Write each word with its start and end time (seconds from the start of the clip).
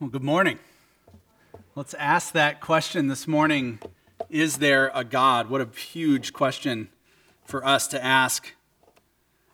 Well, 0.00 0.08
good 0.08 0.24
morning. 0.24 0.58
Let's 1.74 1.92
ask 1.92 2.32
that 2.32 2.62
question 2.62 3.08
this 3.08 3.28
morning 3.28 3.80
Is 4.30 4.56
there 4.56 4.90
a 4.94 5.04
God? 5.04 5.50
What 5.50 5.60
a 5.60 5.68
huge 5.78 6.32
question 6.32 6.88
for 7.44 7.62
us 7.66 7.86
to 7.88 8.02
ask. 8.02 8.54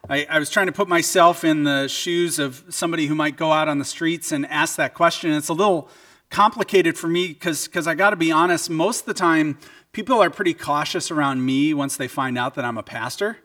I, 0.09 0.25
I, 0.31 0.39
was 0.39 0.49
trying 0.49 0.67
to 0.67 0.73
put 0.73 0.87
myself 0.87 1.43
in 1.43 1.65
the 1.65 1.89
shoes 1.89 2.39
of 2.39 2.63
somebody 2.69 3.07
who 3.07 3.17
might 3.17 3.37
go 3.37 3.51
out 3.51 3.67
on 3.67 3.81
the 3.81 3.85
streets 3.85 4.31
and 4.31 4.47
ask 4.47 4.77
that 4.77 4.95
question. 4.95 5.33
It's 5.33 5.49
a 5.49 5.53
little 5.53 5.89
complicated 6.31 6.97
for 6.97 7.09
me 7.09 7.27
because 7.27 7.89
I 7.89 7.97
got 7.97 8.11
to 8.11 8.17
be 8.17 8.31
honest, 8.31 8.71
most 8.71 9.01
of 9.01 9.07
the 9.07 9.15
time, 9.15 9.59
people 9.91 10.23
are 10.23 10.31
pretty 10.31 10.55
cautious 10.55 11.11
around 11.11 11.45
me 11.45 11.75
once 11.75 11.97
they 11.97 12.07
find 12.07 12.39
out 12.39 12.55
that 12.55 12.65
I'm 12.65 12.79
a 12.79 12.85
pastor. 12.85 13.39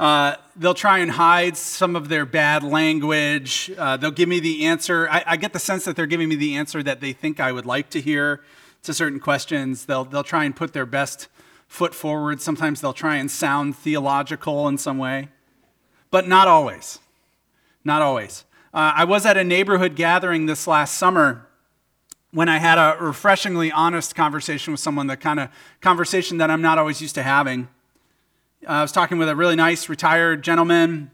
Uh, 0.00 0.34
they'll 0.56 0.72
try 0.72 1.00
and 1.00 1.10
hide 1.10 1.58
some 1.58 1.94
of 1.94 2.08
their 2.08 2.24
bad 2.24 2.62
language. 2.62 3.70
Uh, 3.76 3.98
they'll 3.98 4.10
give 4.10 4.30
me 4.30 4.40
the 4.40 4.64
answer. 4.64 5.06
I, 5.10 5.22
I, 5.26 5.36
get 5.36 5.52
the 5.52 5.58
sense 5.58 5.84
that 5.84 5.94
they're 5.94 6.06
giving 6.06 6.30
me 6.30 6.36
the 6.36 6.56
answer 6.56 6.82
that 6.82 7.02
they 7.02 7.12
think 7.12 7.38
I 7.38 7.52
would 7.52 7.66
like 7.66 7.90
to 7.90 8.00
hear 8.00 8.42
to 8.84 8.94
certain 8.94 9.20
questions. 9.20 9.84
They'll, 9.84 10.06
they'll 10.06 10.24
try 10.24 10.44
and 10.44 10.56
put 10.56 10.72
their 10.72 10.86
best 10.86 11.28
foot 11.68 11.94
forward. 11.94 12.40
Sometimes 12.40 12.80
they'll 12.80 12.94
try 12.94 13.16
and 13.16 13.30
sound 13.30 13.76
theological 13.76 14.66
in 14.68 14.78
some 14.78 14.96
way, 14.96 15.28
but 16.10 16.26
not 16.26 16.48
always. 16.48 16.98
Not 17.84 18.00
always. 18.00 18.46
Uh, 18.72 18.94
I 18.96 19.04
was 19.04 19.26
at 19.26 19.36
a 19.36 19.44
neighborhood 19.44 19.96
gathering 19.96 20.46
this 20.46 20.66
last 20.66 20.94
summer 20.94 21.46
when 22.30 22.48
I 22.48 22.56
had 22.56 22.78
a 22.78 22.96
refreshingly 22.98 23.70
honest 23.70 24.14
conversation 24.14 24.72
with 24.72 24.80
someone, 24.80 25.08
the 25.08 25.18
kind 25.18 25.40
of 25.40 25.50
conversation 25.82 26.38
that 26.38 26.50
I'm 26.50 26.62
not 26.62 26.78
always 26.78 27.02
used 27.02 27.16
to 27.16 27.22
having. 27.22 27.68
Uh, 28.66 28.72
I 28.72 28.82
was 28.82 28.92
talking 28.92 29.16
with 29.16 29.30
a 29.30 29.34
really 29.34 29.56
nice 29.56 29.88
retired 29.88 30.42
gentleman, 30.42 31.10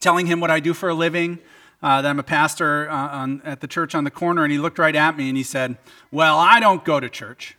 telling 0.00 0.26
him 0.26 0.40
what 0.40 0.50
I 0.50 0.58
do 0.58 0.74
for 0.74 0.88
a 0.88 0.94
living, 0.94 1.38
uh, 1.80 2.02
that 2.02 2.08
I'm 2.08 2.18
a 2.18 2.24
pastor 2.24 2.90
uh, 2.90 2.94
on, 3.10 3.42
at 3.44 3.60
the 3.60 3.68
church 3.68 3.94
on 3.94 4.02
the 4.02 4.10
corner, 4.10 4.42
and 4.42 4.50
he 4.50 4.58
looked 4.58 4.80
right 4.80 4.96
at 4.96 5.16
me 5.16 5.28
and 5.28 5.36
he 5.36 5.44
said, 5.44 5.78
Well, 6.10 6.36
I 6.36 6.58
don't 6.58 6.84
go 6.84 6.98
to 6.98 7.08
church. 7.08 7.56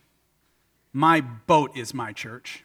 My 0.92 1.22
boat 1.22 1.74
is 1.74 1.94
my 1.94 2.12
church. 2.12 2.64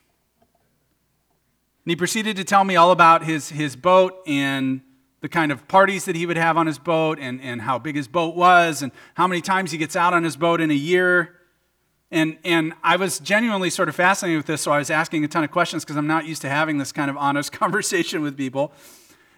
And 1.85 1.91
he 1.91 1.95
proceeded 1.95 2.35
to 2.35 2.43
tell 2.43 2.65
me 2.65 2.75
all 2.75 2.91
about 2.91 3.23
his, 3.23 3.49
his 3.49 3.77
boat 3.77 4.21
and 4.27 4.81
the 5.21 5.29
kind 5.29 5.53
of 5.53 5.67
parties 5.69 6.03
that 6.03 6.17
he 6.17 6.25
would 6.25 6.37
have 6.37 6.57
on 6.57 6.67
his 6.67 6.79
boat 6.79 7.17
and, 7.17 7.39
and 7.41 7.61
how 7.61 7.79
big 7.79 7.95
his 7.95 8.09
boat 8.09 8.35
was 8.35 8.81
and 8.81 8.91
how 9.13 9.25
many 9.25 9.39
times 9.39 9.71
he 9.71 9.77
gets 9.77 9.95
out 9.95 10.13
on 10.13 10.25
his 10.25 10.35
boat 10.35 10.59
in 10.59 10.69
a 10.69 10.75
year. 10.75 11.37
And, 12.11 12.37
and 12.43 12.73
I 12.83 12.97
was 12.97 13.19
genuinely 13.19 13.69
sort 13.69 13.87
of 13.87 13.95
fascinated 13.95 14.37
with 14.37 14.45
this, 14.45 14.61
so 14.61 14.71
I 14.71 14.79
was 14.79 14.89
asking 14.89 15.23
a 15.23 15.29
ton 15.29 15.45
of 15.45 15.51
questions 15.51 15.85
because 15.85 15.95
I'm 15.95 16.07
not 16.07 16.25
used 16.25 16.41
to 16.41 16.49
having 16.49 16.77
this 16.77 16.91
kind 16.91 17.09
of 17.09 17.15
honest 17.15 17.51
conversation 17.53 18.21
with 18.21 18.35
people. 18.35 18.73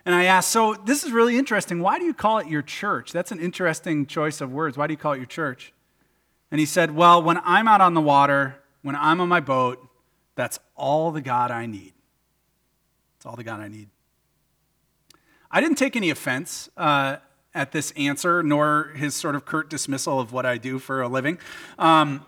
And 0.05 0.16
I 0.16 0.25
asked, 0.25 0.52
So 0.52 0.73
this 0.73 1.03
is 1.03 1.11
really 1.11 1.38
interesting. 1.38 1.79
Why 1.79 1.99
do 1.99 2.05
you 2.05 2.13
call 2.13 2.39
it 2.39 2.47
your 2.47 2.61
church? 2.61 3.11
That's 3.11 3.31
an 3.31 3.39
interesting 3.39 4.05
choice 4.05 4.41
of 4.41 4.51
words. 4.51 4.77
Why 4.77 4.88
do 4.88 4.94
you 4.94 4.97
call 4.97 5.13
it 5.13 5.17
your 5.17 5.27
church? 5.27 5.71
And 6.51 6.59
he 6.59 6.66
said, 6.66 6.91
Well, 6.91 7.21
when 7.21 7.39
I'm 7.44 7.67
out 7.67 7.79
on 7.79 7.94
the 7.94 8.01
water, 8.01 8.55
when 8.81 8.95
I'm 8.95 9.21
on 9.21 9.29
my 9.29 9.39
boat, 9.39 9.88
that's 10.35 10.59
all 10.75 11.11
the 11.11 11.21
God 11.21 11.51
I 11.51 11.67
need. 11.67 11.94
It's 13.17 13.25
all 13.25 13.35
the 13.35 13.44
God 13.44 13.61
I 13.61 13.67
need. 13.67 13.89
I 15.49 15.61
didn't 15.61 15.77
take 15.77 15.95
any 15.95 16.09
offense 16.09 16.69
uh, 16.75 17.17
at 17.53 17.71
this 17.71 17.91
answer, 17.91 18.41
nor 18.41 18.91
his 18.95 19.16
sort 19.16 19.35
of 19.35 19.45
curt 19.45 19.69
dismissal 19.69 20.19
of 20.19 20.33
what 20.33 20.45
I 20.45 20.57
do 20.57 20.79
for 20.79 21.01
a 21.01 21.07
living. 21.07 21.38
Um, 21.77 22.25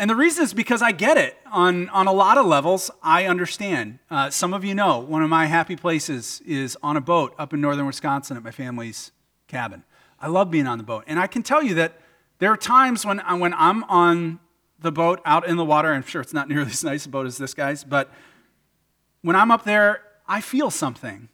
and 0.00 0.08
the 0.08 0.16
reason 0.16 0.44
is 0.44 0.54
because 0.54 0.80
I 0.80 0.92
get 0.92 1.18
it. 1.18 1.36
On, 1.52 1.90
on 1.90 2.06
a 2.06 2.12
lot 2.12 2.38
of 2.38 2.46
levels, 2.46 2.90
I 3.02 3.26
understand. 3.26 3.98
Uh, 4.10 4.30
some 4.30 4.54
of 4.54 4.64
you 4.64 4.74
know 4.74 4.98
one 4.98 5.22
of 5.22 5.28
my 5.28 5.44
happy 5.44 5.76
places 5.76 6.40
is 6.46 6.74
on 6.82 6.96
a 6.96 7.02
boat 7.02 7.34
up 7.38 7.52
in 7.52 7.60
northern 7.60 7.84
Wisconsin 7.84 8.38
at 8.38 8.42
my 8.42 8.50
family's 8.50 9.12
cabin. 9.46 9.84
I 10.18 10.28
love 10.28 10.50
being 10.50 10.66
on 10.66 10.78
the 10.78 10.84
boat. 10.84 11.04
And 11.06 11.20
I 11.20 11.26
can 11.26 11.42
tell 11.42 11.62
you 11.62 11.74
that 11.74 12.00
there 12.38 12.50
are 12.50 12.56
times 12.56 13.04
when, 13.04 13.20
uh, 13.20 13.36
when 13.36 13.52
I'm 13.52 13.84
on 13.84 14.40
the 14.78 14.90
boat 14.90 15.20
out 15.26 15.46
in 15.46 15.58
the 15.58 15.66
water, 15.66 15.92
I'm 15.92 16.02
sure 16.02 16.22
it's 16.22 16.32
not 16.32 16.48
nearly 16.48 16.70
as 16.70 16.82
nice 16.82 17.04
a 17.04 17.10
boat 17.10 17.26
as 17.26 17.36
this 17.36 17.52
guy's, 17.52 17.84
but 17.84 18.10
when 19.20 19.36
I'm 19.36 19.50
up 19.50 19.64
there, 19.64 20.00
I 20.26 20.40
feel 20.40 20.70
something. 20.70 21.28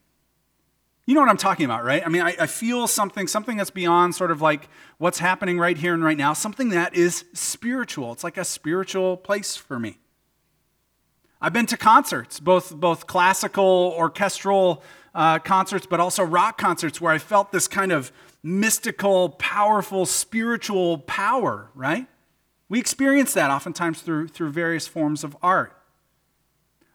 You 1.07 1.15
know 1.15 1.21
what 1.21 1.31
I'm 1.31 1.37
talking 1.37 1.65
about, 1.65 1.85
right? 1.85 2.05
I 2.05 2.09
mean, 2.09 2.23
I, 2.23 2.35
I, 2.41 2.47
feel 2.47 2.89
something, 2.89 3.29
something 3.29 3.57
that's 3.57 3.71
beyond 3.71 4.17
sort 4.17 4.33
of 4.33 4.43
like 4.43 4.69
what's 4.99 5.21
happening 5.21 5.57
right 5.57 5.79
here 5.79 5.95
and 5.95 6.03
right 6.03 6.19
now, 6.19 6.33
something 6.33 6.71
that 6.71 6.97
is 6.97 7.25
spiritual. 7.33 8.11
It's 8.13 8.25
like 8.25 8.37
a 8.37 8.45
spiritual 8.45 9.17
place 9.17 9.55
for 9.55 9.79
me. 9.79 9.99
I've 11.41 11.53
been 11.53 11.67
to 11.67 11.77
concerts, 11.77 12.41
both, 12.41 12.75
both 12.75 13.07
classical, 13.07 13.95
orchestral 13.97 14.83
uh, 15.15 15.39
concerts, 15.39 15.87
but 15.87 16.01
also 16.01 16.25
rock 16.25 16.59
concerts 16.59 17.01
where 17.01 17.13
I 17.13 17.19
felt 17.19 17.53
this 17.53 17.69
kind 17.69 17.93
of 17.93 18.11
mystical, 18.43 19.29
powerful, 19.29 20.07
spiritual 20.07 20.99
power, 20.99 21.71
right? 21.77 22.09
We 22.69 22.81
experience 22.81 23.33
that 23.35 23.53
oftentimes 23.53 24.03
through, 24.03 24.29
through 24.29 24.51
various 24.51 24.89
forms 24.89 25.23
of 25.23 25.37
art. 25.41 25.73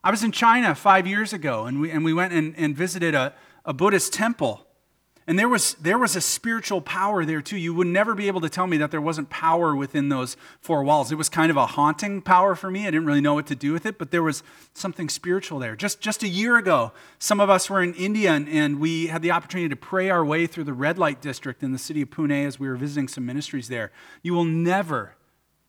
I 0.04 0.12
was 0.12 0.22
in 0.22 0.34
China 0.34 0.76
five 0.76 1.08
years 1.08 1.32
ago, 1.32 1.66
and 1.66 1.80
we, 1.80 1.92
and 1.92 2.04
we 2.04 2.12
went 2.12 2.34
and, 2.34 2.54
and 2.58 2.76
visited 2.76 3.16
a, 3.16 3.34
a 3.66 3.74
Buddhist 3.74 4.14
temple. 4.14 4.66
And 5.28 5.38
there 5.38 5.48
was, 5.48 5.76
there 5.76 6.00
was 6.00 6.16
a 6.16 6.22
spiritual 6.22 6.82
power 6.82 7.24
there 7.26 7.42
too. 7.42 7.56
You 7.56 7.76
would 7.76 7.88
never 7.88 8.16
be 8.16 8.28
able 8.28 8.42
to 8.42 8.50
tell 8.50 8.66
me 8.66 8.78
that 8.78 8.90
there 8.90 9.00
wasn't 9.00 9.30
power 9.30 9.76
within 9.76 10.10
those 10.10 10.36
four 10.60 10.84
walls. 10.84 11.12
It 11.12 11.16
was 11.16 11.30
kind 11.30 11.52
of 11.52 11.58
a 11.58 11.68
haunting 11.68 12.22
power 12.22 12.56
for 12.56 12.72
me. 12.72 12.82
I 12.82 12.92
didn't 12.92 13.06
really 13.06 13.22
know 13.22 13.36
what 13.36 13.46
to 13.48 13.56
do 13.56 13.72
with 13.72 13.86
it, 13.86 14.00
but 14.00 14.10
there 14.10 14.24
was 14.24 14.42
something 14.74 15.10
spiritual 15.10 15.60
there. 15.60 15.76
Just, 15.76 16.02
just 16.02 16.24
a 16.24 16.28
year 16.28 16.58
ago, 16.58 16.92
some 17.20 17.40
of 17.40 17.52
us 17.52 17.70
were 17.70 17.84
in 17.84 17.94
India 17.94 18.32
and, 18.32 18.50
and 18.50 18.80
we 18.80 19.08
had 19.08 19.22
the 19.22 19.32
opportunity 19.32 19.70
to 19.70 19.76
pray 19.76 20.10
our 20.10 20.26
way 20.26 20.48
through 20.48 20.64
the 20.64 20.74
red 20.74 20.98
light 20.98 21.22
district 21.22 21.62
in 21.62 21.72
the 21.72 21.80
city 21.80 22.02
of 22.02 22.10
Pune 22.10 22.46
as 22.46 22.60
we 22.60 22.68
were 22.68 22.76
visiting 22.76 23.08
some 23.08 23.26
ministries 23.26 23.68
there. 23.68 23.92
You 24.24 24.34
will 24.34 24.44
never 24.44 25.16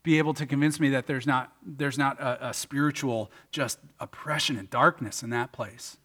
be 0.02 0.18
able 0.18 0.34
to 0.34 0.46
convince 0.46 0.80
me 0.80 0.88
that 0.88 1.06
there's 1.06 1.26
not, 1.26 1.52
there's 1.64 1.98
not 1.98 2.18
a, 2.18 2.48
a 2.48 2.54
spiritual 2.54 3.30
just 3.52 3.78
oppression 4.00 4.56
and 4.56 4.68
darkness 4.70 5.22
in 5.22 5.30
that 5.30 5.52
place. 5.52 5.98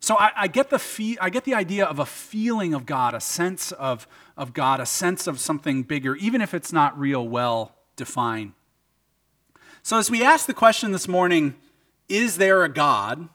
So 0.00 0.16
I, 0.16 0.30
I, 0.34 0.46
get 0.48 0.70
the 0.70 0.78
fe- 0.78 1.18
I 1.20 1.28
get 1.28 1.44
the 1.44 1.54
idea 1.54 1.84
of 1.84 1.98
a 1.98 2.06
feeling 2.06 2.72
of 2.72 2.86
God, 2.86 3.14
a 3.14 3.20
sense 3.20 3.70
of, 3.72 4.08
of 4.36 4.54
God, 4.54 4.80
a 4.80 4.86
sense 4.86 5.26
of 5.26 5.38
something 5.38 5.82
bigger, 5.82 6.16
even 6.16 6.40
if 6.40 6.54
it's 6.54 6.72
not 6.72 6.98
real 6.98 7.28
well 7.28 7.76
defined. 7.96 8.54
So 9.82 9.98
as 9.98 10.10
we 10.10 10.24
ask 10.24 10.46
the 10.46 10.54
question 10.54 10.92
this 10.92 11.06
morning, 11.06 11.54
is 12.08 12.38
there 12.38 12.64
a 12.64 12.68
God? 12.68 13.28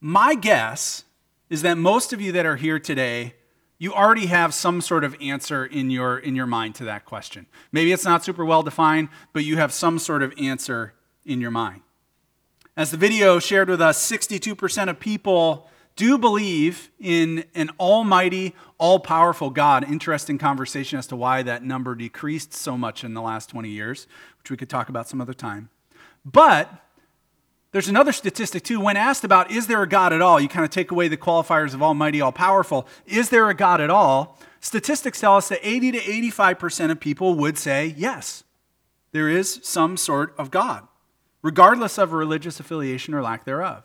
My 0.00 0.36
guess 0.36 1.04
is 1.50 1.62
that 1.62 1.76
most 1.76 2.12
of 2.12 2.20
you 2.20 2.30
that 2.32 2.46
are 2.46 2.56
here 2.56 2.78
today, 2.78 3.34
you 3.78 3.92
already 3.92 4.26
have 4.26 4.54
some 4.54 4.80
sort 4.80 5.02
of 5.02 5.16
answer 5.20 5.66
in 5.66 5.90
your, 5.90 6.18
in 6.18 6.36
your 6.36 6.46
mind 6.46 6.76
to 6.76 6.84
that 6.84 7.04
question. 7.04 7.46
Maybe 7.72 7.92
it's 7.92 8.04
not 8.04 8.24
super 8.24 8.44
well 8.44 8.62
defined, 8.62 9.08
but 9.32 9.44
you 9.44 9.56
have 9.56 9.72
some 9.72 9.98
sort 9.98 10.22
of 10.22 10.32
answer 10.38 10.94
in 11.24 11.40
your 11.40 11.50
mind. 11.50 11.82
As 12.78 12.92
the 12.92 12.96
video 12.96 13.40
shared 13.40 13.68
with 13.68 13.80
us, 13.80 14.08
62% 14.08 14.88
of 14.88 15.00
people 15.00 15.68
do 15.96 16.16
believe 16.16 16.92
in 17.00 17.42
an 17.56 17.70
almighty, 17.80 18.54
all 18.78 19.00
powerful 19.00 19.50
God. 19.50 19.82
Interesting 19.90 20.38
conversation 20.38 20.96
as 20.96 21.08
to 21.08 21.16
why 21.16 21.42
that 21.42 21.64
number 21.64 21.96
decreased 21.96 22.54
so 22.54 22.78
much 22.78 23.02
in 23.02 23.14
the 23.14 23.20
last 23.20 23.50
20 23.50 23.68
years, 23.68 24.06
which 24.38 24.52
we 24.52 24.56
could 24.56 24.70
talk 24.70 24.88
about 24.88 25.08
some 25.08 25.20
other 25.20 25.34
time. 25.34 25.70
But 26.24 26.72
there's 27.72 27.88
another 27.88 28.12
statistic 28.12 28.62
too. 28.62 28.78
When 28.78 28.96
asked 28.96 29.24
about 29.24 29.50
is 29.50 29.66
there 29.66 29.82
a 29.82 29.88
God 29.88 30.12
at 30.12 30.22
all, 30.22 30.38
you 30.38 30.48
kind 30.48 30.64
of 30.64 30.70
take 30.70 30.92
away 30.92 31.08
the 31.08 31.16
qualifiers 31.16 31.74
of 31.74 31.82
almighty, 31.82 32.20
all 32.20 32.30
powerful. 32.30 32.86
Is 33.06 33.30
there 33.30 33.50
a 33.50 33.54
God 33.54 33.80
at 33.80 33.90
all? 33.90 34.38
Statistics 34.60 35.18
tell 35.18 35.36
us 35.36 35.48
that 35.48 35.58
80 35.64 35.90
to 35.90 35.98
85% 35.98 36.92
of 36.92 37.00
people 37.00 37.34
would 37.34 37.58
say 37.58 37.92
yes, 37.96 38.44
there 39.10 39.28
is 39.28 39.58
some 39.64 39.96
sort 39.96 40.32
of 40.38 40.52
God 40.52 40.86
regardless 41.42 41.98
of 41.98 42.12
religious 42.12 42.60
affiliation 42.60 43.14
or 43.14 43.22
lack 43.22 43.44
thereof. 43.44 43.84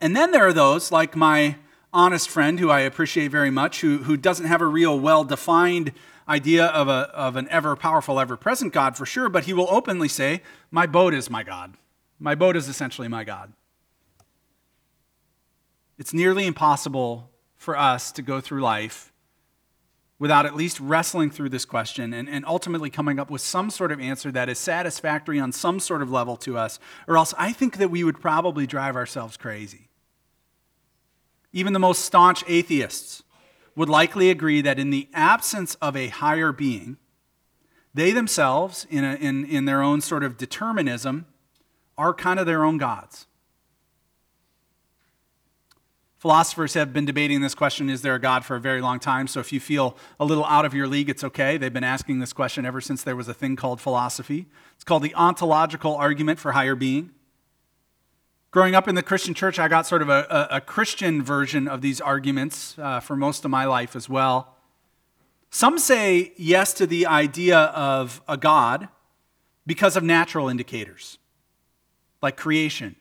And 0.00 0.14
then 0.14 0.30
there 0.30 0.46
are 0.46 0.52
those, 0.52 0.92
like 0.92 1.16
my 1.16 1.56
honest 1.92 2.28
friend, 2.28 2.60
who 2.60 2.70
I 2.70 2.80
appreciate 2.80 3.28
very 3.28 3.50
much, 3.50 3.80
who, 3.80 3.98
who 3.98 4.16
doesn't 4.16 4.46
have 4.46 4.60
a 4.60 4.66
real 4.66 4.98
well 4.98 5.24
defined 5.24 5.92
idea 6.28 6.66
of, 6.66 6.88
a, 6.88 7.10
of 7.14 7.36
an 7.36 7.48
ever 7.48 7.74
powerful, 7.74 8.20
ever 8.20 8.36
present 8.36 8.72
God 8.72 8.96
for 8.96 9.06
sure, 9.06 9.28
but 9.28 9.44
he 9.44 9.52
will 9.52 9.68
openly 9.70 10.08
say, 10.08 10.42
My 10.70 10.86
boat 10.86 11.14
is 11.14 11.30
my 11.30 11.42
God. 11.42 11.74
My 12.18 12.34
boat 12.34 12.56
is 12.56 12.68
essentially 12.68 13.08
my 13.08 13.24
God. 13.24 13.52
It's 15.98 16.12
nearly 16.12 16.46
impossible 16.46 17.30
for 17.56 17.76
us 17.76 18.12
to 18.12 18.22
go 18.22 18.40
through 18.40 18.60
life 18.60 19.12
without 20.18 20.46
at 20.46 20.56
least 20.56 20.80
wrestling 20.80 21.30
through 21.30 21.48
this 21.48 21.64
question 21.64 22.12
and, 22.12 22.28
and 22.28 22.44
ultimately 22.44 22.90
coming 22.90 23.20
up 23.20 23.30
with 23.30 23.40
some 23.40 23.70
sort 23.70 23.92
of 23.92 24.00
answer 24.00 24.32
that 24.32 24.48
is 24.48 24.58
satisfactory 24.58 25.38
on 25.38 25.52
some 25.52 25.78
sort 25.78 26.02
of 26.02 26.10
level 26.10 26.36
to 26.36 26.58
us, 26.58 26.80
or 27.06 27.16
else 27.16 27.34
I 27.38 27.52
think 27.52 27.76
that 27.76 27.90
we 27.90 28.02
would 28.02 28.20
probably 28.20 28.66
drive 28.66 28.96
ourselves 28.96 29.36
crazy. 29.36 29.88
Even 31.52 31.72
the 31.72 31.78
most 31.78 32.04
staunch 32.04 32.44
atheists 32.48 33.22
would 33.76 33.88
likely 33.88 34.28
agree 34.28 34.60
that 34.60 34.78
in 34.78 34.90
the 34.90 35.08
absence 35.14 35.76
of 35.76 35.96
a 35.96 36.08
higher 36.08 36.52
being, 36.52 36.96
they 37.94 38.12
themselves, 38.12 38.86
in, 38.90 39.04
a, 39.04 39.14
in, 39.14 39.44
in 39.44 39.64
their 39.64 39.82
own 39.82 40.00
sort 40.00 40.24
of 40.24 40.36
determinism, 40.36 41.26
are 41.96 42.12
kind 42.12 42.38
of 42.38 42.46
their 42.46 42.64
own 42.64 42.76
gods. 42.76 43.26
Philosophers 46.18 46.74
have 46.74 46.92
been 46.92 47.04
debating 47.04 47.40
this 47.42 47.54
question 47.54 47.88
is 47.88 48.02
there 48.02 48.16
a 48.16 48.20
God 48.20 48.44
for 48.44 48.56
a 48.56 48.60
very 48.60 48.80
long 48.80 48.98
time? 48.98 49.28
So 49.28 49.38
if 49.38 49.52
you 49.52 49.60
feel 49.60 49.96
a 50.18 50.24
little 50.24 50.44
out 50.46 50.64
of 50.64 50.74
your 50.74 50.88
league, 50.88 51.08
it's 51.08 51.22
okay. 51.22 51.56
They've 51.56 51.72
been 51.72 51.84
asking 51.84 52.18
this 52.18 52.32
question 52.32 52.66
ever 52.66 52.80
since 52.80 53.04
there 53.04 53.14
was 53.14 53.28
a 53.28 53.34
thing 53.34 53.54
called 53.54 53.80
philosophy. 53.80 54.46
It's 54.74 54.82
called 54.82 55.04
the 55.04 55.14
ontological 55.14 55.94
argument 55.94 56.40
for 56.40 56.52
higher 56.52 56.74
being. 56.74 57.12
Growing 58.50 58.74
up 58.74 58.88
in 58.88 58.96
the 58.96 59.02
Christian 59.02 59.32
church, 59.32 59.60
I 59.60 59.68
got 59.68 59.86
sort 59.86 60.02
of 60.02 60.08
a, 60.08 60.26
a, 60.28 60.56
a 60.56 60.60
Christian 60.60 61.22
version 61.22 61.68
of 61.68 61.82
these 61.82 62.00
arguments 62.00 62.76
uh, 62.78 62.98
for 62.98 63.14
most 63.14 63.44
of 63.44 63.52
my 63.52 63.64
life 63.64 63.94
as 63.94 64.08
well. 64.08 64.56
Some 65.50 65.78
say 65.78 66.32
yes 66.36 66.74
to 66.74 66.86
the 66.86 67.06
idea 67.06 67.58
of 67.58 68.22
a 68.26 68.36
God 68.36 68.88
because 69.66 69.96
of 69.96 70.02
natural 70.02 70.48
indicators, 70.48 71.18
like 72.20 72.36
creation 72.36 72.96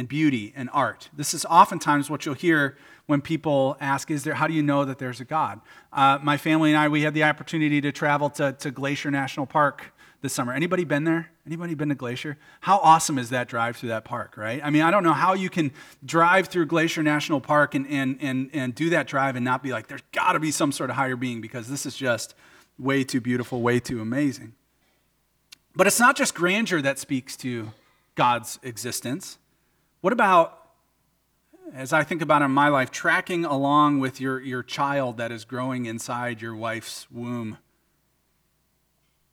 and 0.00 0.08
beauty 0.08 0.52
and 0.56 0.70
art. 0.72 1.10
This 1.12 1.34
is 1.34 1.44
oftentimes 1.44 2.08
what 2.10 2.24
you'll 2.24 2.34
hear 2.34 2.76
when 3.06 3.20
people 3.20 3.76
ask, 3.80 4.10
"Is 4.10 4.24
there? 4.24 4.34
How 4.34 4.46
do 4.46 4.54
you 4.54 4.62
know 4.62 4.84
that 4.86 4.98
there's 4.98 5.20
a 5.20 5.24
God?" 5.24 5.60
Uh, 5.92 6.18
my 6.22 6.36
family 6.36 6.70
and 6.70 6.78
I, 6.78 6.88
we 6.88 7.02
had 7.02 7.14
the 7.14 7.22
opportunity 7.22 7.80
to 7.82 7.92
travel 7.92 8.30
to, 8.30 8.52
to 8.54 8.70
Glacier 8.70 9.10
National 9.10 9.44
Park 9.46 9.92
this 10.22 10.32
summer. 10.32 10.52
Anybody 10.52 10.84
been 10.84 11.04
there? 11.04 11.30
Anybody 11.46 11.74
been 11.74 11.90
to 11.90 11.94
Glacier? 11.94 12.38
How 12.60 12.78
awesome 12.78 13.18
is 13.18 13.28
that 13.30 13.46
drive 13.46 13.76
through 13.76 13.90
that 13.90 14.04
park, 14.04 14.36
right? 14.36 14.60
I 14.64 14.70
mean, 14.70 14.82
I 14.82 14.90
don't 14.90 15.04
know 15.04 15.12
how 15.12 15.34
you 15.34 15.50
can 15.50 15.70
drive 16.04 16.48
through 16.48 16.66
Glacier 16.66 17.02
National 17.02 17.40
Park 17.40 17.74
and 17.74 17.86
and 17.86 18.16
and 18.20 18.50
and 18.54 18.74
do 18.74 18.88
that 18.90 19.06
drive 19.06 19.36
and 19.36 19.44
not 19.44 19.62
be 19.62 19.70
like, 19.70 19.86
"There's 19.86 20.02
got 20.12 20.32
to 20.32 20.40
be 20.40 20.50
some 20.50 20.72
sort 20.72 20.90
of 20.90 20.96
higher 20.96 21.16
being," 21.16 21.40
because 21.40 21.68
this 21.68 21.84
is 21.84 21.94
just 21.94 22.34
way 22.78 23.04
too 23.04 23.20
beautiful, 23.20 23.60
way 23.60 23.80
too 23.80 24.00
amazing. 24.00 24.54
But 25.76 25.86
it's 25.86 26.00
not 26.00 26.16
just 26.16 26.34
grandeur 26.34 26.80
that 26.80 26.98
speaks 26.98 27.36
to 27.38 27.72
God's 28.14 28.58
existence. 28.62 29.38
What 30.00 30.12
about, 30.14 30.58
as 31.74 31.92
I 31.92 32.04
think 32.04 32.22
about 32.22 32.40
in 32.40 32.50
my 32.50 32.68
life, 32.68 32.90
tracking 32.90 33.44
along 33.44 34.00
with 34.00 34.20
your, 34.20 34.40
your 34.40 34.62
child 34.62 35.18
that 35.18 35.30
is 35.30 35.44
growing 35.44 35.84
inside 35.84 36.40
your 36.40 36.56
wife's 36.56 37.06
womb? 37.10 37.58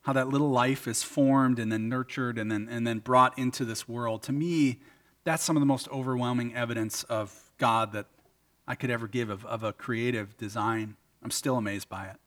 How 0.02 0.14
that 0.14 0.28
little 0.28 0.50
life 0.50 0.88
is 0.88 1.04
formed 1.04 1.58
and 1.58 1.72
then 1.72 1.88
nurtured 1.88 2.38
and 2.38 2.52
then, 2.52 2.68
and 2.70 2.86
then 2.86 3.00
brought 3.00 3.38
into 3.40 3.64
this 3.64 3.88
world. 3.88 4.24
To 4.24 4.34
me, 4.34 4.80
that's 5.24 5.44
some 5.44 5.56
of 5.56 5.62
the 5.62 5.66
most 5.66 5.88
overwhelming 5.90 6.54
evidence 6.54 7.04
of 7.04 7.52
God 7.58 7.94
that 7.94 8.08
I 8.68 8.76
could 8.76 8.90
ever 8.90 9.08
give 9.08 9.30
of, 9.30 9.46
of 9.46 9.64
a 9.64 9.72
creative 9.72 10.36
design. 10.38 10.98
I'm 11.24 11.32
still 11.32 11.58
amazed 11.58 11.88
by 11.88 12.08
it. 12.08 12.18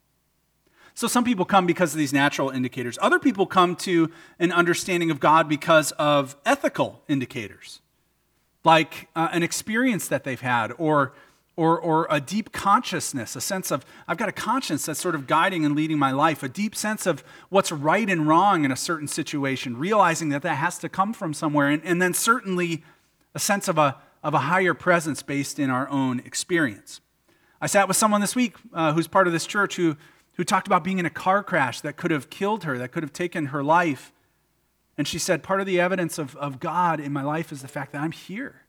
So 0.94 1.06
some 1.06 1.24
people 1.24 1.44
come 1.44 1.66
because 1.66 1.92
of 1.92 1.98
these 1.98 2.12
natural 2.12 2.50
indicators. 2.50 2.98
Other 3.00 3.18
people 3.18 3.46
come 3.46 3.76
to 3.76 4.10
an 4.38 4.50
understanding 4.50 5.10
of 5.10 5.20
God 5.20 5.48
because 5.48 5.92
of 5.92 6.36
ethical 6.44 7.02
indicators, 7.08 7.80
like 8.64 9.08
uh, 9.16 9.28
an 9.32 9.42
experience 9.42 10.08
that 10.08 10.24
they've 10.24 10.40
had 10.40 10.72
or, 10.78 11.12
or, 11.56 11.78
or 11.78 12.06
a 12.10 12.20
deep 12.20 12.52
consciousness, 12.52 13.36
a 13.36 13.40
sense 13.40 13.70
of, 13.70 13.84
I've 14.06 14.16
got 14.16 14.28
a 14.28 14.32
conscience 14.32 14.86
that's 14.86 15.00
sort 15.00 15.14
of 15.14 15.26
guiding 15.26 15.64
and 15.64 15.74
leading 15.74 15.98
my 15.98 16.12
life, 16.12 16.42
a 16.42 16.48
deep 16.48 16.74
sense 16.74 17.06
of 17.06 17.24
what's 17.48 17.72
right 17.72 18.08
and 18.08 18.26
wrong 18.28 18.64
in 18.64 18.72
a 18.72 18.76
certain 18.76 19.08
situation, 19.08 19.76
realizing 19.76 20.28
that 20.30 20.42
that 20.42 20.56
has 20.56 20.78
to 20.78 20.88
come 20.88 21.12
from 21.12 21.34
somewhere, 21.34 21.68
and, 21.68 21.82
and 21.84 22.00
then 22.00 22.14
certainly 22.14 22.82
a 23.34 23.38
sense 23.38 23.68
of 23.68 23.78
a, 23.78 23.96
of 24.22 24.34
a 24.34 24.40
higher 24.40 24.74
presence 24.74 25.22
based 25.22 25.58
in 25.58 25.70
our 25.70 25.88
own 25.88 26.20
experience. 26.20 27.00
I 27.60 27.66
sat 27.66 27.88
with 27.88 27.96
someone 27.96 28.20
this 28.20 28.36
week 28.36 28.54
uh, 28.72 28.92
who's 28.92 29.06
part 29.06 29.26
of 29.26 29.32
this 29.32 29.46
church 29.46 29.76
who 29.76 29.96
who 30.40 30.44
talked 30.44 30.66
about 30.66 30.82
being 30.82 30.98
in 30.98 31.04
a 31.04 31.10
car 31.10 31.42
crash 31.42 31.82
that 31.82 31.98
could 31.98 32.10
have 32.10 32.30
killed 32.30 32.64
her, 32.64 32.78
that 32.78 32.92
could 32.92 33.02
have 33.02 33.12
taken 33.12 33.46
her 33.46 33.62
life. 33.62 34.10
And 35.00 35.08
she 35.08 35.18
said, 35.18 35.42
Part 35.42 35.60
of 35.60 35.66
the 35.66 35.80
evidence 35.80 36.18
of, 36.18 36.36
of 36.36 36.60
God 36.60 37.00
in 37.00 37.10
my 37.10 37.22
life 37.22 37.52
is 37.52 37.62
the 37.62 37.68
fact 37.68 37.92
that 37.92 38.02
I'm 38.02 38.12
here. 38.12 38.66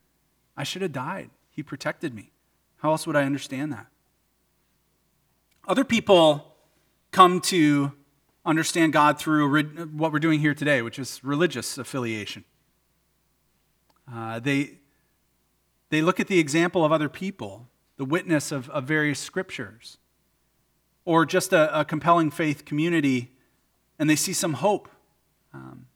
I 0.56 0.64
should 0.64 0.80
have 0.80 0.90
died. 0.90 1.28
He 1.50 1.62
protected 1.62 2.14
me. 2.14 2.32
How 2.78 2.92
else 2.92 3.06
would 3.06 3.16
I 3.16 3.24
understand 3.24 3.70
that? 3.74 3.88
Other 5.68 5.84
people 5.84 6.54
come 7.10 7.42
to 7.42 7.92
understand 8.46 8.94
God 8.94 9.18
through 9.18 9.62
what 9.88 10.10
we're 10.10 10.20
doing 10.20 10.40
here 10.40 10.54
today, 10.54 10.80
which 10.80 10.98
is 10.98 11.22
religious 11.22 11.76
affiliation. 11.76 12.44
Uh, 14.10 14.40
they, 14.40 14.78
they 15.90 16.00
look 16.00 16.18
at 16.18 16.28
the 16.28 16.38
example 16.38 16.82
of 16.82 16.92
other 16.92 17.10
people, 17.10 17.68
the 17.98 18.06
witness 18.06 18.50
of, 18.50 18.70
of 18.70 18.84
various 18.84 19.18
scriptures 19.18 19.98
or 21.04 21.26
just 21.26 21.52
a, 21.52 21.78
a 21.78 21.84
compelling 21.84 22.30
faith 22.30 22.64
community 22.64 23.32
and 23.98 24.08
they 24.08 24.16
see 24.16 24.32
some 24.32 24.54
hope. 24.54 24.88
Um, 25.52 25.88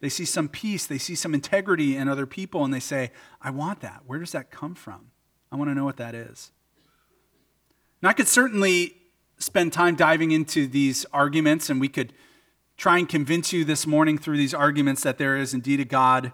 they 0.00 0.08
see 0.08 0.24
some 0.24 0.48
peace. 0.48 0.86
They 0.86 0.98
see 0.98 1.14
some 1.14 1.34
integrity 1.34 1.96
in 1.96 2.08
other 2.08 2.26
people 2.26 2.64
and 2.64 2.72
they 2.72 2.80
say, 2.80 3.10
I 3.40 3.50
want 3.50 3.80
that. 3.80 4.02
Where 4.06 4.18
does 4.18 4.32
that 4.32 4.50
come 4.50 4.74
from? 4.74 5.10
I 5.50 5.56
want 5.56 5.70
to 5.70 5.74
know 5.74 5.84
what 5.84 5.96
that 5.96 6.14
is. 6.14 6.52
And 8.02 8.08
I 8.08 8.12
could 8.12 8.28
certainly 8.28 8.96
spend 9.38 9.72
time 9.72 9.94
diving 9.94 10.30
into 10.30 10.66
these 10.66 11.06
arguments 11.12 11.70
and 11.70 11.80
we 11.80 11.88
could 11.88 12.12
try 12.76 12.98
and 12.98 13.08
convince 13.08 13.52
you 13.52 13.64
this 13.64 13.86
morning 13.86 14.18
through 14.18 14.36
these 14.36 14.54
arguments 14.54 15.02
that 15.02 15.18
there 15.18 15.36
is 15.36 15.54
indeed 15.54 15.80
a 15.80 15.84
God. 15.84 16.32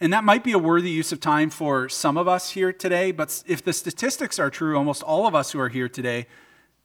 And 0.00 0.12
that 0.12 0.24
might 0.24 0.42
be 0.42 0.52
a 0.52 0.58
worthy 0.58 0.90
use 0.90 1.12
of 1.12 1.20
time 1.20 1.50
for 1.50 1.88
some 1.88 2.16
of 2.16 2.26
us 2.26 2.50
here 2.50 2.72
today, 2.72 3.12
but 3.12 3.42
if 3.46 3.62
the 3.62 3.72
statistics 3.72 4.38
are 4.38 4.50
true, 4.50 4.76
almost 4.76 5.02
all 5.02 5.26
of 5.26 5.34
us 5.34 5.52
who 5.52 5.60
are 5.60 5.68
here 5.68 5.88
today 5.88 6.26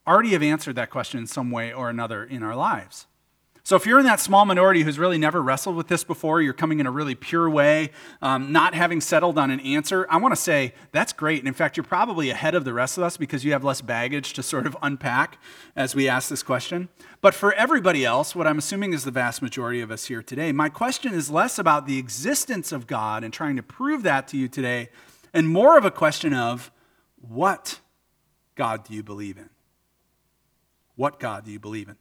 already 0.06 0.30
have 0.32 0.44
answered 0.44 0.76
that 0.76 0.90
question 0.90 1.20
in 1.22 1.28
some 1.28 1.50
way 1.50 1.74
or 1.74 1.90
another 1.90 2.24
in 2.24 2.44
our 2.44 2.56
lives. 2.56 3.08
So, 3.68 3.76
if 3.76 3.86
you're 3.86 4.00
in 4.00 4.06
that 4.06 4.22
small 4.22 4.46
minority 4.46 4.84
who's 4.84 4.98
really 4.98 5.18
never 5.18 5.42
wrestled 5.42 5.76
with 5.76 5.90
this 5.90 6.06
before, 6.06 6.42
you're 6.42 6.54
coming 6.54 6.80
in 6.80 6.88
a 6.88 6.92
really 6.92 7.16
pure 7.16 7.50
way, 7.50 7.92
um, 8.22 8.54
not 8.54 8.74
having 8.74 9.02
settled 9.02 9.38
on 9.38 9.52
an 9.52 9.60
answer, 9.60 10.08
I 10.10 10.16
want 10.20 10.34
to 10.34 10.40
say 10.42 10.74
that's 10.94 11.12
great. 11.12 11.40
And 11.40 11.50
in 11.50 11.54
fact, 11.54 11.76
you're 11.76 11.84
probably 11.84 12.30
ahead 12.30 12.56
of 12.56 12.64
the 12.64 12.72
rest 12.72 12.98
of 12.98 13.04
us 13.04 13.18
because 13.18 13.44
you 13.44 13.52
have 13.52 13.66
less 13.66 13.82
baggage 13.82 14.32
to 14.36 14.42
sort 14.42 14.68
of 14.68 14.78
unpack 14.82 15.38
as 15.76 15.96
we 15.96 16.08
ask 16.08 16.30
this 16.30 16.44
question. 16.44 16.88
But 17.20 17.34
for 17.34 17.52
everybody 17.56 18.06
else, 18.06 18.34
what 18.34 18.48
I'm 18.48 18.58
assuming 18.58 18.94
is 18.94 19.04
the 19.04 19.12
vast 19.12 19.42
majority 19.42 19.82
of 19.82 19.92
us 19.92 20.06
here 20.06 20.24
today, 20.24 20.54
my 20.54 20.70
question 20.70 21.14
is 21.14 21.30
less 21.30 21.60
about 21.60 21.88
the 21.88 21.98
existence 21.98 22.72
of 22.72 22.88
God 22.88 23.22
and 23.22 23.34
trying 23.34 23.58
to 23.58 23.64
prove 23.64 24.02
that 24.04 24.30
to 24.30 24.38
you 24.38 24.48
today, 24.48 24.88
and 25.34 25.46
more 25.46 25.78
of 25.78 25.84
a 25.84 25.92
question 25.92 26.34
of 26.34 26.72
what 27.20 27.82
God 28.56 28.86
do 28.86 28.94
you 28.94 29.04
believe 29.04 29.38
in? 29.38 29.50
What 30.96 31.20
God 31.20 31.44
do 31.44 31.52
you 31.52 31.60
believe 31.60 31.90
in? 31.90 31.98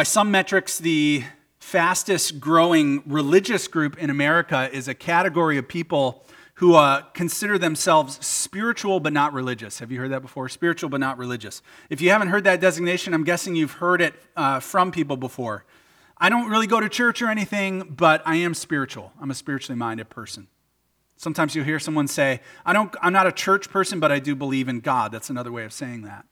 By 0.00 0.04
some 0.04 0.30
metrics, 0.30 0.78
the 0.78 1.24
fastest 1.58 2.40
growing 2.40 3.02
religious 3.04 3.68
group 3.68 3.98
in 3.98 4.08
America 4.08 4.70
is 4.72 4.88
a 4.88 4.94
category 4.94 5.58
of 5.58 5.68
people 5.68 6.24
who 6.54 6.74
uh, 6.74 7.02
consider 7.12 7.58
themselves 7.58 8.18
spiritual 8.24 9.00
but 9.00 9.12
not 9.12 9.34
religious. 9.34 9.78
Have 9.80 9.92
you 9.92 9.98
heard 9.98 10.10
that 10.12 10.22
before? 10.22 10.48
Spiritual 10.48 10.88
but 10.88 11.00
not 11.00 11.18
religious. 11.18 11.60
If 11.90 12.00
you 12.00 12.08
haven't 12.08 12.28
heard 12.28 12.44
that 12.44 12.62
designation, 12.62 13.12
I'm 13.12 13.24
guessing 13.24 13.54
you've 13.54 13.72
heard 13.72 14.00
it 14.00 14.14
uh, 14.36 14.58
from 14.60 14.90
people 14.90 15.18
before. 15.18 15.66
I 16.16 16.30
don't 16.30 16.48
really 16.48 16.66
go 16.66 16.80
to 16.80 16.88
church 16.88 17.20
or 17.20 17.28
anything, 17.28 17.82
but 17.82 18.22
I 18.24 18.36
am 18.36 18.54
spiritual. 18.54 19.12
I'm 19.20 19.30
a 19.30 19.34
spiritually 19.34 19.78
minded 19.78 20.08
person. 20.08 20.48
Sometimes 21.18 21.54
you'll 21.54 21.66
hear 21.66 21.78
someone 21.78 22.08
say, 22.08 22.40
I 22.64 22.72
don't, 22.72 22.96
I'm 23.02 23.12
not 23.12 23.26
a 23.26 23.32
church 23.32 23.68
person, 23.68 24.00
but 24.00 24.10
I 24.10 24.18
do 24.18 24.34
believe 24.34 24.66
in 24.66 24.80
God. 24.80 25.12
That's 25.12 25.28
another 25.28 25.52
way 25.52 25.64
of 25.64 25.74
saying 25.74 26.04
that. 26.04 26.24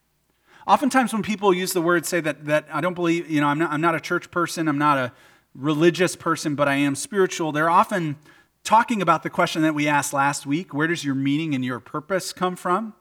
Oftentimes, 0.68 1.14
when 1.14 1.22
people 1.22 1.54
use 1.54 1.72
the 1.72 1.80
word, 1.80 2.04
say 2.04 2.20
that, 2.20 2.44
that 2.44 2.66
I 2.70 2.82
don't 2.82 2.92
believe, 2.92 3.30
you 3.30 3.40
know, 3.40 3.46
I'm 3.46 3.58
not, 3.58 3.72
I'm 3.72 3.80
not 3.80 3.94
a 3.94 4.00
church 4.00 4.30
person, 4.30 4.68
I'm 4.68 4.76
not 4.76 4.98
a 4.98 5.12
religious 5.54 6.14
person, 6.14 6.54
but 6.54 6.68
I 6.68 6.74
am 6.74 6.94
spiritual, 6.94 7.52
they're 7.52 7.70
often 7.70 8.16
talking 8.64 9.00
about 9.00 9.22
the 9.22 9.30
question 9.30 9.62
that 9.62 9.74
we 9.74 9.88
asked 9.88 10.12
last 10.12 10.44
week 10.44 10.74
where 10.74 10.86
does 10.86 11.04
your 11.04 11.14
meaning 11.14 11.54
and 11.54 11.64
your 11.64 11.80
purpose 11.80 12.34
come 12.34 12.54
from? 12.54 12.92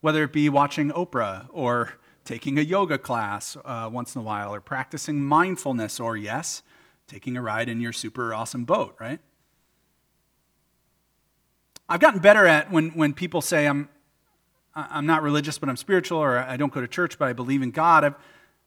Whether 0.00 0.24
it 0.24 0.32
be 0.32 0.48
watching 0.48 0.90
Oprah 0.92 1.46
or 1.52 1.92
taking 2.24 2.58
a 2.58 2.62
yoga 2.62 2.96
class 2.96 3.58
uh, 3.66 3.90
once 3.92 4.14
in 4.14 4.22
a 4.22 4.24
while 4.24 4.54
or 4.54 4.62
practicing 4.62 5.20
mindfulness 5.22 6.00
or, 6.00 6.16
yes, 6.16 6.62
taking 7.06 7.36
a 7.36 7.42
ride 7.42 7.68
in 7.68 7.82
your 7.82 7.92
super 7.92 8.32
awesome 8.32 8.64
boat, 8.64 8.96
right? 8.98 9.20
I've 11.86 12.00
gotten 12.00 12.20
better 12.20 12.46
at 12.46 12.70
when, 12.70 12.90
when 12.90 13.12
people 13.12 13.42
say 13.42 13.66
I'm, 13.66 13.90
I'm 14.76 15.06
not 15.06 15.22
religious, 15.22 15.58
but 15.58 15.68
I'm 15.68 15.76
spiritual, 15.76 16.18
or 16.18 16.38
I 16.38 16.56
don't 16.56 16.72
go 16.72 16.80
to 16.80 16.88
church, 16.88 17.18
but 17.18 17.28
I 17.28 17.32
believe 17.32 17.62
in 17.62 17.70
God. 17.70 18.04
I've, 18.04 18.14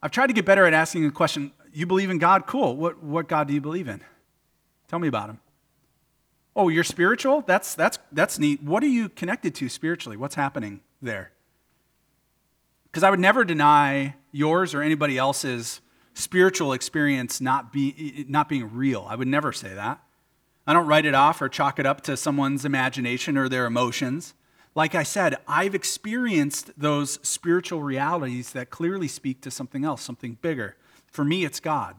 I've 0.01 0.11
tried 0.11 0.27
to 0.27 0.33
get 0.33 0.45
better 0.45 0.65
at 0.65 0.73
asking 0.73 1.03
the 1.03 1.11
question, 1.11 1.51
you 1.73 1.85
believe 1.85 2.09
in 2.09 2.17
God? 2.17 2.47
Cool. 2.47 2.77
What, 2.77 3.03
what 3.03 3.27
God 3.27 3.47
do 3.47 3.53
you 3.53 3.61
believe 3.61 3.87
in? 3.87 4.01
Tell 4.87 4.99
me 4.99 5.07
about 5.07 5.29
him. 5.29 5.39
Oh, 6.55 6.69
you're 6.69 6.83
spiritual? 6.83 7.41
That's, 7.41 7.75
that's, 7.75 7.99
that's 8.11 8.39
neat. 8.39 8.63
What 8.63 8.83
are 8.83 8.87
you 8.87 9.09
connected 9.09 9.53
to 9.55 9.69
spiritually? 9.69 10.17
What's 10.17 10.35
happening 10.35 10.79
there? 11.01 11.31
Because 12.85 13.03
I 13.03 13.09
would 13.09 13.19
never 13.19 13.43
deny 13.43 14.15
yours 14.31 14.73
or 14.73 14.81
anybody 14.81 15.17
else's 15.17 15.81
spiritual 16.13 16.73
experience 16.73 17.39
not, 17.41 17.71
be, 17.71 18.25
not 18.27 18.49
being 18.49 18.73
real. 18.73 19.05
I 19.09 19.15
would 19.15 19.27
never 19.27 19.51
say 19.51 19.73
that. 19.73 20.01
I 20.65 20.73
don't 20.73 20.87
write 20.87 21.05
it 21.05 21.13
off 21.13 21.41
or 21.41 21.49
chalk 21.49 21.79
it 21.79 21.85
up 21.85 22.01
to 22.01 22.17
someone's 22.17 22.65
imagination 22.65 23.37
or 23.37 23.49
their 23.49 23.65
emotions. 23.65 24.33
Like 24.77 24.93
I 24.93 25.01
said, 25.01 25.37
I've 25.47 25.73
experienced 25.73 26.69
those 26.77 27.17
spiritual 27.27 27.81
realities 27.81 28.51
that 28.51 28.69
clearly 28.69 29.07
speak 29.07 29.41
to 29.41 29.49
something 29.49 29.83
else, 29.83 30.03
something 30.03 30.37
bigger. 30.39 30.75
For 31.07 31.25
me, 31.25 31.45
it's 31.45 31.59
God. 31.59 31.95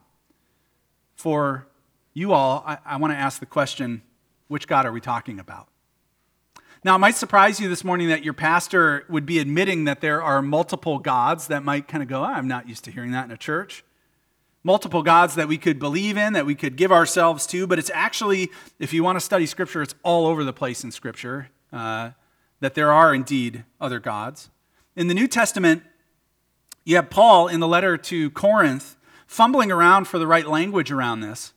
For 1.16 1.66
you 2.14 2.32
all, 2.32 2.62
I, 2.64 2.78
I 2.87 2.97
want 2.99 3.12
to 3.12 3.16
ask 3.16 3.40
the 3.40 3.47
question 3.47 4.02
which 4.47 4.68
God 4.68 4.87
are 4.87 4.92
we 4.92 5.00
talking 5.00 5.40
about? 5.40 5.66
Now, 6.85 6.94
it 6.94 7.00
might 7.00 7.16
surprise 7.16 7.58
you 7.58 7.68
this 7.68 7.82
morning 7.82 8.11
that 8.11 8.23
your 8.23 8.32
pastor 8.32 9.04
would 9.08 9.26
be 9.26 9.40
admitting 9.40 9.82
that 9.87 10.00
there 10.00 10.23
are 10.23 10.40
multiple 10.40 11.00
gods 11.00 11.49
that 11.49 11.64
might 11.64 11.88
kind 11.88 12.04
of 12.04 12.08
go, 12.08 12.20
oh, 12.20 12.26
I'm 12.26 12.47
not 12.47 12.68
used 12.68 12.85
to 12.85 12.92
hearing 12.92 13.11
that 13.11 13.25
in 13.25 13.32
a 13.32 13.37
church. 13.37 13.82
Multiple 14.62 15.02
gods 15.02 15.35
that 15.35 15.49
we 15.49 15.58
could 15.58 15.80
believe 15.80 16.16
in, 16.16 16.32
that 16.35 16.47
we 16.47 16.54
could 16.54 16.76
give 16.76 16.92
ourselves 16.92 17.44
to, 17.49 17.66
but 17.66 17.80
it's 17.80 17.90
actually, 17.92 18.50
if 18.78 18.92
you 18.92 19.02
want 19.02 19.16
to 19.16 19.20
study 19.20 19.47
Scripture, 19.47 19.82
it's 19.82 19.97
all 20.04 20.28
over 20.28 20.44
the 20.44 20.52
place 20.52 20.85
in 20.85 20.92
Scripture 20.92 21.49
uh, 21.73 22.11
that 22.60 22.74
there 22.74 22.92
are 22.92 23.14
indeed 23.14 23.64
other 23.80 24.00
gods. 24.00 24.50
In 24.96 25.08
the 25.08 25.14
New 25.14 25.28
Testament, 25.28 25.82
you 26.84 26.96
have 26.96 27.10
Paul 27.10 27.48
in 27.48 27.60
the 27.60 27.68
letter 27.68 27.96
to 27.96 28.30
Corinth 28.30 28.96
fumbling 29.26 29.70
around 29.70 30.06
for 30.06 30.18
the 30.18 30.26
right 30.26 30.46
language 30.46 30.90
around 30.90 31.20
this. 31.20 31.52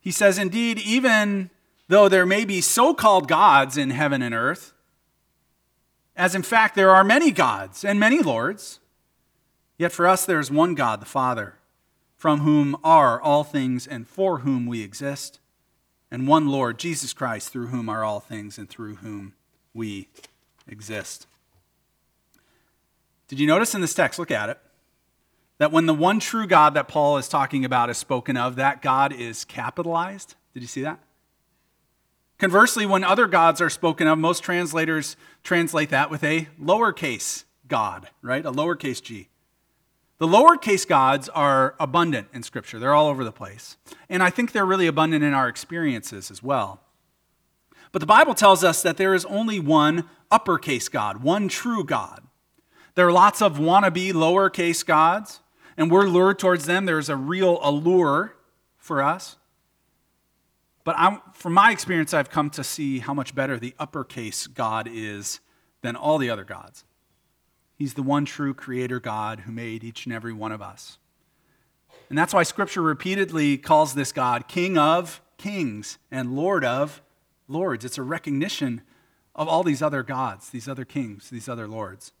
He 0.00 0.10
says, 0.10 0.36
Indeed, 0.36 0.78
even 0.80 1.50
though 1.88 2.08
there 2.08 2.26
may 2.26 2.44
be 2.44 2.60
so 2.60 2.92
called 2.92 3.28
gods 3.28 3.76
in 3.76 3.90
heaven 3.90 4.20
and 4.20 4.34
earth, 4.34 4.74
as 6.16 6.34
in 6.34 6.42
fact 6.42 6.74
there 6.74 6.90
are 6.90 7.04
many 7.04 7.30
gods 7.30 7.84
and 7.84 7.98
many 7.98 8.20
lords, 8.20 8.80
yet 9.78 9.92
for 9.92 10.06
us 10.06 10.26
there 10.26 10.40
is 10.40 10.50
one 10.50 10.74
God, 10.74 11.00
the 11.00 11.06
Father, 11.06 11.54
from 12.16 12.40
whom 12.40 12.76
are 12.84 13.20
all 13.20 13.44
things 13.44 13.86
and 13.86 14.06
for 14.06 14.40
whom 14.40 14.66
we 14.66 14.82
exist, 14.82 15.40
and 16.10 16.28
one 16.28 16.48
Lord, 16.48 16.78
Jesus 16.78 17.12
Christ, 17.12 17.50
through 17.50 17.68
whom 17.68 17.88
are 17.88 18.04
all 18.04 18.20
things 18.20 18.58
and 18.58 18.68
through 18.68 18.96
whom 18.96 19.34
we 19.74 20.08
exist. 20.68 21.26
Did 23.28 23.40
you 23.40 23.46
notice 23.46 23.74
in 23.74 23.80
this 23.80 23.94
text? 23.94 24.18
Look 24.18 24.30
at 24.30 24.48
it. 24.48 24.58
That 25.58 25.72
when 25.72 25.86
the 25.86 25.94
one 25.94 26.20
true 26.20 26.46
God 26.46 26.74
that 26.74 26.88
Paul 26.88 27.16
is 27.16 27.28
talking 27.28 27.64
about 27.64 27.90
is 27.90 27.98
spoken 27.98 28.36
of, 28.36 28.56
that 28.56 28.82
God 28.82 29.12
is 29.12 29.44
capitalized. 29.44 30.34
Did 30.52 30.62
you 30.62 30.68
see 30.68 30.82
that? 30.82 31.00
Conversely, 32.38 32.84
when 32.84 33.04
other 33.04 33.26
gods 33.26 33.60
are 33.60 33.70
spoken 33.70 34.06
of, 34.06 34.18
most 34.18 34.42
translators 34.42 35.16
translate 35.42 35.90
that 35.90 36.10
with 36.10 36.24
a 36.24 36.48
lowercase 36.60 37.44
god, 37.68 38.10
right? 38.22 38.44
A 38.44 38.52
lowercase 38.52 39.02
g. 39.02 39.28
The 40.18 40.26
lowercase 40.26 40.86
gods 40.86 41.28
are 41.28 41.74
abundant 41.80 42.28
in 42.32 42.42
Scripture, 42.42 42.78
they're 42.78 42.94
all 42.94 43.08
over 43.08 43.24
the 43.24 43.32
place. 43.32 43.76
And 44.08 44.22
I 44.22 44.30
think 44.30 44.52
they're 44.52 44.66
really 44.66 44.86
abundant 44.86 45.24
in 45.24 45.34
our 45.34 45.48
experiences 45.48 46.30
as 46.30 46.42
well. 46.42 46.80
But 47.94 48.00
the 48.00 48.06
Bible 48.06 48.34
tells 48.34 48.64
us 48.64 48.82
that 48.82 48.96
there 48.96 49.14
is 49.14 49.24
only 49.26 49.60
one 49.60 50.08
uppercase 50.28 50.88
God, 50.88 51.22
one 51.22 51.46
true 51.46 51.84
God. 51.84 52.24
There 52.96 53.06
are 53.06 53.12
lots 53.12 53.40
of 53.40 53.58
wannabe 53.58 54.12
lowercase 54.12 54.84
gods, 54.84 55.38
and 55.76 55.88
we're 55.88 56.08
lured 56.08 56.40
towards 56.40 56.66
them. 56.66 56.86
There's 56.86 57.08
a 57.08 57.14
real 57.14 57.60
allure 57.62 58.34
for 58.76 59.00
us. 59.00 59.36
But 60.82 60.96
I'm, 60.98 61.20
from 61.34 61.52
my 61.52 61.70
experience, 61.70 62.12
I've 62.12 62.30
come 62.30 62.50
to 62.50 62.64
see 62.64 62.98
how 62.98 63.14
much 63.14 63.32
better 63.32 63.60
the 63.60 63.76
uppercase 63.78 64.48
God 64.48 64.88
is 64.90 65.38
than 65.82 65.94
all 65.94 66.18
the 66.18 66.30
other 66.30 66.44
gods. 66.44 66.82
He's 67.76 67.94
the 67.94 68.02
one 68.02 68.24
true 68.24 68.54
creator 68.54 68.98
God 68.98 69.40
who 69.40 69.52
made 69.52 69.84
each 69.84 70.04
and 70.04 70.12
every 70.12 70.32
one 70.32 70.50
of 70.50 70.60
us. 70.60 70.98
And 72.08 72.18
that's 72.18 72.34
why 72.34 72.42
Scripture 72.42 72.82
repeatedly 72.82 73.56
calls 73.56 73.94
this 73.94 74.10
God 74.10 74.48
King 74.48 74.76
of 74.76 75.22
kings 75.38 75.98
and 76.10 76.34
Lord 76.34 76.64
of 76.64 77.00
lords. 77.48 77.84
It's 77.84 77.98
a 77.98 78.02
recognition 78.02 78.82
of 79.34 79.48
all 79.48 79.62
these 79.62 79.82
other 79.82 80.02
gods, 80.02 80.50
these 80.50 80.68
other 80.68 80.84
kings, 80.84 81.30
these 81.30 81.48
other 81.48 81.66
lords. 81.66 82.12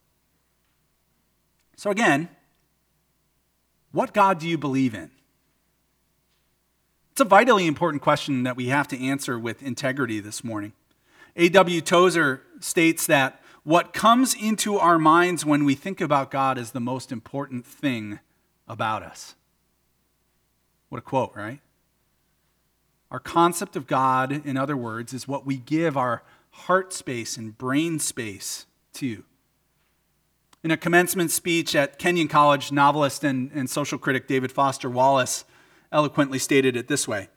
So, 1.76 1.90
again, 1.90 2.28
what 3.92 4.12
God 4.12 4.38
do 4.38 4.48
you 4.48 4.58
believe 4.58 4.94
in? 4.94 5.10
It's 7.12 7.20
a 7.20 7.24
vitally 7.24 7.66
important 7.66 8.02
question 8.02 8.42
that 8.42 8.56
we 8.56 8.66
have 8.66 8.88
to 8.88 9.00
answer 9.00 9.38
with 9.38 9.62
integrity 9.62 10.18
this 10.18 10.42
morning. 10.42 10.72
A.W. 11.36 11.80
Tozer 11.80 12.42
states 12.58 13.06
that 13.06 13.40
what 13.62 13.92
comes 13.92 14.34
into 14.34 14.78
our 14.78 14.98
minds 14.98 15.44
when 15.44 15.64
we 15.64 15.74
think 15.74 16.00
about 16.00 16.30
God 16.30 16.58
is 16.58 16.72
the 16.72 16.80
most 16.80 17.12
important 17.12 17.64
thing 17.64 18.18
about 18.68 19.02
us. 19.02 19.36
What 20.88 20.98
a 20.98 21.02
quote, 21.02 21.32
right? 21.34 21.60
Our 23.10 23.20
concept 23.20 23.76
of 23.76 23.86
God, 23.86 24.32
in 24.32 24.56
other 24.56 24.76
words, 24.76 25.12
is 25.12 25.28
what 25.28 25.46
we 25.46 25.56
give 25.56 25.96
our 25.96 26.22
heart 26.50 26.92
space 26.92 27.36
and 27.36 27.56
brain 27.56 27.98
space 27.98 28.66
to. 28.94 29.24
In 30.62 30.70
a 30.70 30.76
commencement 30.76 31.30
speech 31.30 31.74
at 31.76 31.98
Kenyon 31.98 32.28
College, 32.28 32.72
novelist 32.72 33.22
and, 33.22 33.50
and 33.54 33.68
social 33.68 33.98
critic 33.98 34.26
David 34.26 34.50
Foster 34.50 34.88
Wallace 34.88 35.44
eloquently 35.92 36.38
stated 36.38 36.76
it 36.76 36.88
this 36.88 37.06
way 37.06 37.28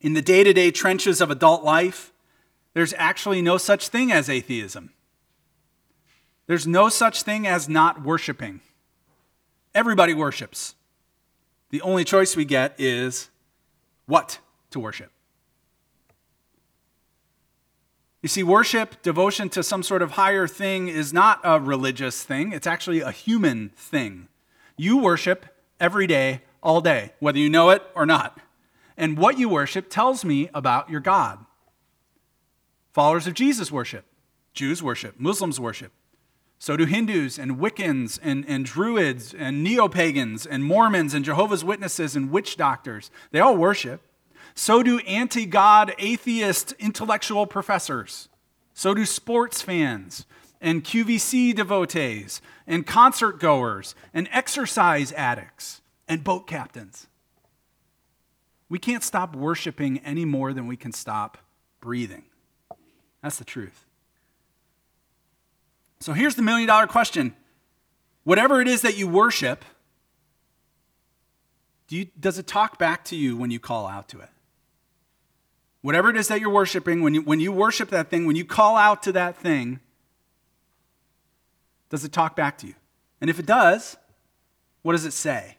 In 0.00 0.14
the 0.14 0.22
day 0.22 0.44
to 0.44 0.52
day 0.52 0.70
trenches 0.70 1.20
of 1.20 1.30
adult 1.30 1.64
life, 1.64 2.12
there's 2.72 2.94
actually 2.96 3.42
no 3.42 3.58
such 3.58 3.88
thing 3.88 4.12
as 4.12 4.28
atheism. 4.28 4.92
There's 6.46 6.66
no 6.66 6.88
such 6.88 7.22
thing 7.22 7.46
as 7.46 7.68
not 7.68 8.02
worshiping. 8.02 8.60
Everybody 9.74 10.14
worships. 10.14 10.74
The 11.70 11.82
only 11.82 12.04
choice 12.04 12.34
we 12.34 12.44
get 12.44 12.74
is 12.78 13.30
what 14.06 14.38
to 14.70 14.80
worship. 14.80 15.10
You 18.22 18.28
see, 18.28 18.42
worship, 18.42 19.00
devotion 19.02 19.48
to 19.50 19.62
some 19.62 19.82
sort 19.82 20.02
of 20.02 20.12
higher 20.12 20.46
thing 20.46 20.88
is 20.88 21.12
not 21.12 21.40
a 21.42 21.58
religious 21.58 22.22
thing, 22.22 22.52
it's 22.52 22.66
actually 22.66 23.00
a 23.00 23.10
human 23.10 23.70
thing. 23.70 24.28
You 24.76 24.98
worship 24.98 25.46
every 25.78 26.06
day 26.06 26.42
all 26.62 26.80
day, 26.80 27.12
whether 27.18 27.38
you 27.38 27.48
know 27.48 27.70
it 27.70 27.82
or 27.94 28.04
not. 28.04 28.38
And 28.96 29.16
what 29.16 29.38
you 29.38 29.48
worship 29.48 29.88
tells 29.88 30.24
me 30.24 30.50
about 30.52 30.90
your 30.90 31.00
God. 31.00 31.38
Followers 32.92 33.26
of 33.26 33.34
Jesus 33.34 33.72
worship, 33.72 34.04
Jews 34.52 34.82
worship, 34.82 35.18
Muslims 35.18 35.58
worship. 35.58 35.92
So 36.58 36.76
do 36.76 36.84
Hindus 36.84 37.38
and 37.38 37.56
Wiccans 37.56 38.18
and, 38.22 38.44
and 38.46 38.66
Druids 38.66 39.32
and 39.32 39.64
neo 39.64 39.88
pagans 39.88 40.44
and 40.44 40.62
Mormons 40.62 41.14
and 41.14 41.24
Jehovah's 41.24 41.64
Witnesses 41.64 42.14
and 42.14 42.30
witch 42.30 42.58
doctors. 42.58 43.10
They 43.30 43.40
all 43.40 43.56
worship. 43.56 44.02
So 44.60 44.82
do 44.82 44.98
anti 44.98 45.46
God, 45.46 45.94
atheist, 45.98 46.72
intellectual 46.78 47.46
professors. 47.46 48.28
So 48.74 48.92
do 48.92 49.06
sports 49.06 49.62
fans 49.62 50.26
and 50.60 50.84
QVC 50.84 51.54
devotees 51.54 52.42
and 52.66 52.86
concert 52.86 53.40
goers 53.40 53.94
and 54.12 54.28
exercise 54.30 55.12
addicts 55.12 55.80
and 56.06 56.22
boat 56.22 56.46
captains. 56.46 57.06
We 58.68 58.78
can't 58.78 59.02
stop 59.02 59.34
worshiping 59.34 59.96
any 60.00 60.26
more 60.26 60.52
than 60.52 60.66
we 60.66 60.76
can 60.76 60.92
stop 60.92 61.38
breathing. 61.80 62.24
That's 63.22 63.38
the 63.38 63.46
truth. 63.46 63.86
So 66.00 66.12
here's 66.12 66.34
the 66.34 66.42
million 66.42 66.68
dollar 66.68 66.86
question 66.86 67.34
whatever 68.24 68.60
it 68.60 68.68
is 68.68 68.82
that 68.82 68.98
you 68.98 69.08
worship, 69.08 69.64
do 71.88 71.96
you, 71.96 72.08
does 72.20 72.38
it 72.38 72.46
talk 72.46 72.78
back 72.78 73.06
to 73.06 73.16
you 73.16 73.38
when 73.38 73.50
you 73.50 73.58
call 73.58 73.86
out 73.86 74.06
to 74.10 74.20
it? 74.20 74.28
Whatever 75.82 76.10
it 76.10 76.16
is 76.16 76.28
that 76.28 76.40
you're 76.40 76.50
worshiping, 76.50 77.00
when 77.02 77.14
you, 77.14 77.22
when 77.22 77.40
you 77.40 77.52
worship 77.52 77.88
that 77.90 78.10
thing, 78.10 78.26
when 78.26 78.36
you 78.36 78.44
call 78.44 78.76
out 78.76 79.02
to 79.04 79.12
that 79.12 79.36
thing, 79.36 79.80
does 81.88 82.04
it 82.04 82.12
talk 82.12 82.36
back 82.36 82.58
to 82.58 82.66
you? 82.66 82.74
And 83.20 83.30
if 83.30 83.38
it 83.38 83.46
does, 83.46 83.96
what 84.82 84.92
does 84.92 85.04
it 85.04 85.12
say? 85.12 85.56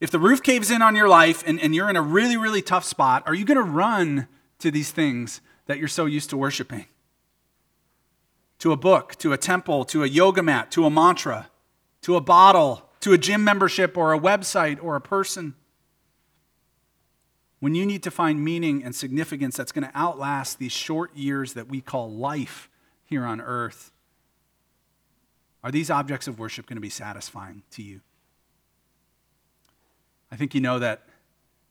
If 0.00 0.10
the 0.10 0.18
roof 0.18 0.42
caves 0.42 0.70
in 0.70 0.82
on 0.82 0.96
your 0.96 1.08
life 1.08 1.42
and, 1.46 1.60
and 1.60 1.74
you're 1.74 1.88
in 1.88 1.96
a 1.96 2.02
really, 2.02 2.36
really 2.36 2.60
tough 2.60 2.84
spot, 2.84 3.22
are 3.26 3.34
you 3.34 3.44
going 3.44 3.56
to 3.56 3.62
run 3.62 4.26
to 4.58 4.70
these 4.70 4.90
things 4.90 5.40
that 5.66 5.78
you're 5.78 5.88
so 5.88 6.04
used 6.04 6.30
to 6.30 6.36
worshiping? 6.36 6.86
To 8.58 8.72
a 8.72 8.76
book, 8.76 9.16
to 9.16 9.32
a 9.32 9.38
temple, 9.38 9.84
to 9.86 10.02
a 10.02 10.06
yoga 10.06 10.42
mat, 10.42 10.70
to 10.72 10.84
a 10.84 10.90
mantra, 10.90 11.48
to 12.02 12.16
a 12.16 12.20
bottle, 12.20 12.88
to 13.00 13.12
a 13.12 13.18
gym 13.18 13.44
membership 13.44 13.96
or 13.96 14.12
a 14.12 14.18
website 14.18 14.82
or 14.82 14.96
a 14.96 15.00
person? 15.00 15.54
When 17.64 17.74
you 17.74 17.86
need 17.86 18.02
to 18.02 18.10
find 18.10 18.44
meaning 18.44 18.84
and 18.84 18.94
significance 18.94 19.56
that's 19.56 19.72
going 19.72 19.88
to 19.88 19.96
outlast 19.96 20.58
these 20.58 20.70
short 20.70 21.16
years 21.16 21.54
that 21.54 21.66
we 21.66 21.80
call 21.80 22.12
life 22.12 22.68
here 23.06 23.24
on 23.24 23.40
earth, 23.40 23.90
are 25.62 25.70
these 25.70 25.88
objects 25.88 26.28
of 26.28 26.38
worship 26.38 26.66
going 26.66 26.76
to 26.76 26.82
be 26.82 26.90
satisfying 26.90 27.62
to 27.70 27.82
you? 27.82 28.02
I 30.30 30.36
think 30.36 30.54
you 30.54 30.60
know 30.60 30.78
that 30.78 31.08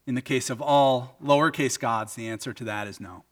in 0.04 0.16
the 0.16 0.20
case 0.20 0.50
of 0.50 0.60
all 0.60 1.16
lowercase 1.22 1.78
gods, 1.78 2.16
the 2.16 2.26
answer 2.26 2.52
to 2.52 2.64
that 2.64 2.88
is 2.88 2.98
no. 2.98 3.22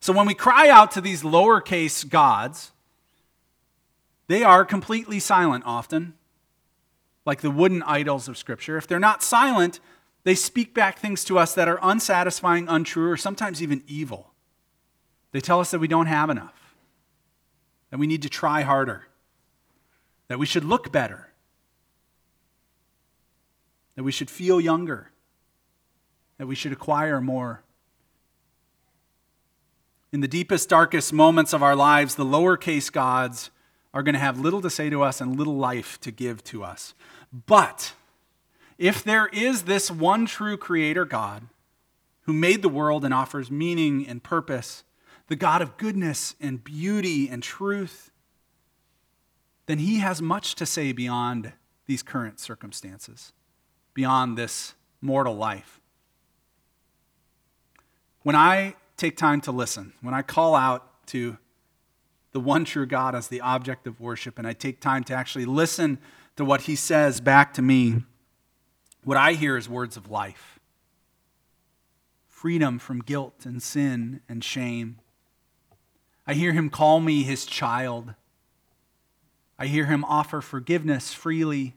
So 0.00 0.14
when 0.14 0.26
we 0.26 0.32
cry 0.32 0.70
out 0.70 0.92
to 0.92 1.02
these 1.02 1.22
lowercase 1.22 2.08
gods, 2.08 2.72
they 4.28 4.42
are 4.42 4.64
completely 4.64 5.20
silent 5.20 5.64
often, 5.66 6.14
like 7.26 7.42
the 7.42 7.50
wooden 7.50 7.82
idols 7.82 8.28
of 8.28 8.38
Scripture. 8.38 8.78
If 8.78 8.86
they're 8.86 8.98
not 8.98 9.22
silent, 9.22 9.78
they 10.26 10.34
speak 10.34 10.74
back 10.74 10.98
things 10.98 11.22
to 11.22 11.38
us 11.38 11.54
that 11.54 11.68
are 11.68 11.78
unsatisfying, 11.82 12.66
untrue, 12.68 13.08
or 13.08 13.16
sometimes 13.16 13.62
even 13.62 13.84
evil. 13.86 14.32
They 15.30 15.40
tell 15.40 15.60
us 15.60 15.70
that 15.70 15.78
we 15.78 15.86
don't 15.86 16.06
have 16.06 16.30
enough, 16.30 16.74
that 17.90 17.98
we 17.98 18.08
need 18.08 18.22
to 18.22 18.28
try 18.28 18.62
harder, 18.62 19.06
that 20.26 20.40
we 20.40 20.44
should 20.44 20.64
look 20.64 20.90
better, 20.90 21.28
that 23.94 24.02
we 24.02 24.10
should 24.10 24.28
feel 24.28 24.60
younger, 24.60 25.12
that 26.38 26.48
we 26.48 26.56
should 26.56 26.72
acquire 26.72 27.20
more. 27.20 27.62
In 30.12 30.22
the 30.22 30.28
deepest, 30.28 30.68
darkest 30.68 31.12
moments 31.12 31.52
of 31.52 31.62
our 31.62 31.76
lives, 31.76 32.16
the 32.16 32.24
lowercase 32.24 32.90
gods 32.90 33.50
are 33.94 34.02
going 34.02 34.14
to 34.14 34.18
have 34.18 34.40
little 34.40 34.60
to 34.62 34.70
say 34.70 34.90
to 34.90 35.04
us 35.04 35.20
and 35.20 35.38
little 35.38 35.56
life 35.56 36.00
to 36.00 36.10
give 36.10 36.42
to 36.44 36.64
us. 36.64 36.94
But 37.46 37.92
if 38.78 39.02
there 39.02 39.26
is 39.28 39.62
this 39.62 39.90
one 39.90 40.26
true 40.26 40.56
creator 40.56 41.04
God 41.04 41.46
who 42.22 42.32
made 42.32 42.62
the 42.62 42.68
world 42.68 43.04
and 43.04 43.14
offers 43.14 43.50
meaning 43.50 44.06
and 44.06 44.22
purpose, 44.22 44.84
the 45.28 45.36
God 45.36 45.62
of 45.62 45.76
goodness 45.76 46.34
and 46.40 46.62
beauty 46.62 47.28
and 47.28 47.42
truth, 47.42 48.10
then 49.66 49.78
he 49.78 49.98
has 49.98 50.22
much 50.22 50.54
to 50.56 50.66
say 50.66 50.92
beyond 50.92 51.52
these 51.86 52.02
current 52.02 52.38
circumstances, 52.38 53.32
beyond 53.94 54.36
this 54.36 54.74
mortal 55.00 55.36
life. 55.36 55.80
When 58.22 58.36
I 58.36 58.74
take 58.96 59.16
time 59.16 59.40
to 59.42 59.52
listen, 59.52 59.92
when 60.00 60.14
I 60.14 60.22
call 60.22 60.54
out 60.54 61.06
to 61.06 61.38
the 62.32 62.40
one 62.40 62.64
true 62.64 62.86
God 62.86 63.14
as 63.14 63.28
the 63.28 63.40
object 63.40 63.86
of 63.86 64.00
worship, 64.00 64.38
and 64.38 64.46
I 64.46 64.52
take 64.52 64.80
time 64.80 65.04
to 65.04 65.14
actually 65.14 65.44
listen 65.44 65.98
to 66.36 66.44
what 66.44 66.62
he 66.62 66.76
says 66.76 67.20
back 67.20 67.54
to 67.54 67.62
me, 67.62 68.02
what 69.06 69.16
I 69.16 69.34
hear 69.34 69.56
is 69.56 69.68
words 69.68 69.96
of 69.96 70.10
life 70.10 70.58
freedom 72.26 72.78
from 72.78 73.00
guilt 73.00 73.46
and 73.46 73.62
sin 73.62 74.20
and 74.28 74.44
shame. 74.44 74.98
I 76.26 76.34
hear 76.34 76.52
him 76.52 76.68
call 76.68 77.00
me 77.00 77.22
his 77.22 77.46
child. 77.46 78.14
I 79.58 79.68
hear 79.68 79.86
him 79.86 80.04
offer 80.04 80.42
forgiveness 80.42 81.14
freely. 81.14 81.74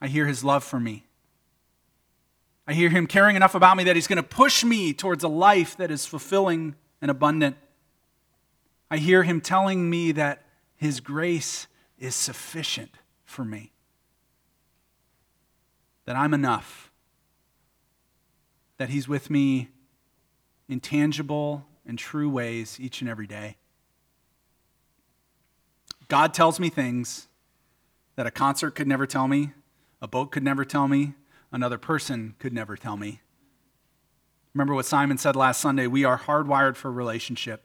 I 0.00 0.06
hear 0.06 0.26
his 0.26 0.42
love 0.42 0.64
for 0.64 0.80
me. 0.80 1.04
I 2.66 2.72
hear 2.72 2.88
him 2.88 3.06
caring 3.06 3.36
enough 3.36 3.54
about 3.54 3.76
me 3.76 3.84
that 3.84 3.96
he's 3.96 4.06
going 4.06 4.16
to 4.16 4.22
push 4.22 4.64
me 4.64 4.94
towards 4.94 5.24
a 5.24 5.28
life 5.28 5.76
that 5.76 5.90
is 5.90 6.06
fulfilling 6.06 6.74
and 7.02 7.10
abundant. 7.10 7.56
I 8.90 8.96
hear 8.96 9.24
him 9.24 9.40
telling 9.40 9.90
me 9.90 10.12
that 10.12 10.42
his 10.76 11.00
grace 11.00 11.66
is 11.98 12.14
sufficient 12.14 12.92
for 13.24 13.44
me, 13.44 13.72
that 16.04 16.16
I'm 16.16 16.34
enough, 16.34 16.90
that 18.76 18.90
he's 18.90 19.08
with 19.08 19.30
me 19.30 19.70
in 20.68 20.80
tangible 20.80 21.66
and 21.86 21.98
true 21.98 22.28
ways 22.28 22.78
each 22.80 23.00
and 23.00 23.10
every 23.10 23.26
day. 23.26 23.56
God 26.08 26.34
tells 26.34 26.60
me 26.60 26.68
things 26.68 27.28
that 28.16 28.26
a 28.26 28.30
concert 28.30 28.72
could 28.72 28.86
never 28.86 29.06
tell 29.06 29.28
me, 29.28 29.52
a 30.00 30.08
boat 30.08 30.30
could 30.30 30.42
never 30.42 30.64
tell 30.64 30.88
me, 30.88 31.14
another 31.50 31.78
person 31.78 32.34
could 32.38 32.52
never 32.52 32.76
tell 32.76 32.96
me. 32.96 33.20
Remember 34.52 34.74
what 34.74 34.86
Simon 34.86 35.18
said 35.18 35.34
last 35.34 35.60
Sunday 35.60 35.86
we 35.86 36.04
are 36.04 36.18
hardwired 36.18 36.76
for 36.76 36.92
relationship. 36.92 37.64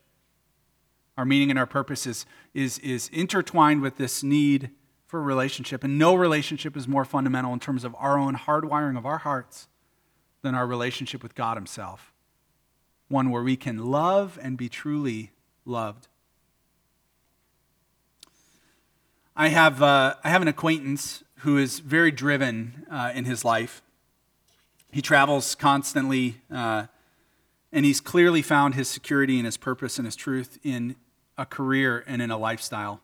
Our 1.17 1.25
meaning 1.25 1.49
and 1.49 1.59
our 1.59 1.65
purpose 1.65 2.07
is, 2.07 2.25
is, 2.53 2.79
is 2.79 3.09
intertwined 3.09 3.81
with 3.81 3.97
this 3.97 4.23
need 4.23 4.71
for 5.09 5.17
a 5.19 5.23
relationship. 5.23 5.83
And 5.83 5.97
no 5.97 6.13
relationship 6.13 6.77
is 6.77 6.87
more 6.87 7.03
fundamental 7.03 7.51
in 7.51 7.59
terms 7.59 7.83
of 7.83 7.95
our 7.97 8.15
own 8.15 8.35
hardwiring 8.35 8.95
of 8.95 9.07
our 9.07 9.17
hearts 9.17 9.67
than 10.43 10.53
our 10.53 10.67
relationship 10.67 11.23
with 11.23 11.33
God 11.33 11.57
Himself. 11.57 12.13
One 13.07 13.31
where 13.31 13.41
we 13.41 13.57
can 13.57 13.89
love 13.89 14.37
and 14.39 14.55
be 14.55 14.69
truly 14.69 15.31
loved. 15.65 16.07
I 19.35 19.47
have, 19.47 19.81
uh, 19.81 20.13
I 20.23 20.29
have 20.29 20.43
an 20.43 20.47
acquaintance 20.47 21.23
who 21.37 21.57
is 21.57 21.79
very 21.79 22.11
driven 22.11 22.85
uh, 22.91 23.11
in 23.15 23.25
his 23.25 23.43
life. 23.43 23.81
He 24.91 25.01
travels 25.01 25.55
constantly, 25.55 26.41
uh, 26.53 26.85
and 27.71 27.83
he's 27.83 27.99
clearly 27.99 28.43
found 28.43 28.75
his 28.75 28.87
security 28.87 29.37
and 29.37 29.45
his 29.47 29.57
purpose 29.57 29.97
and 29.97 30.05
his 30.05 30.15
truth 30.15 30.59
in 30.61 30.97
a 31.35 31.47
career 31.47 32.03
and 32.05 32.21
in 32.21 32.29
a 32.29 32.37
lifestyle. 32.37 33.01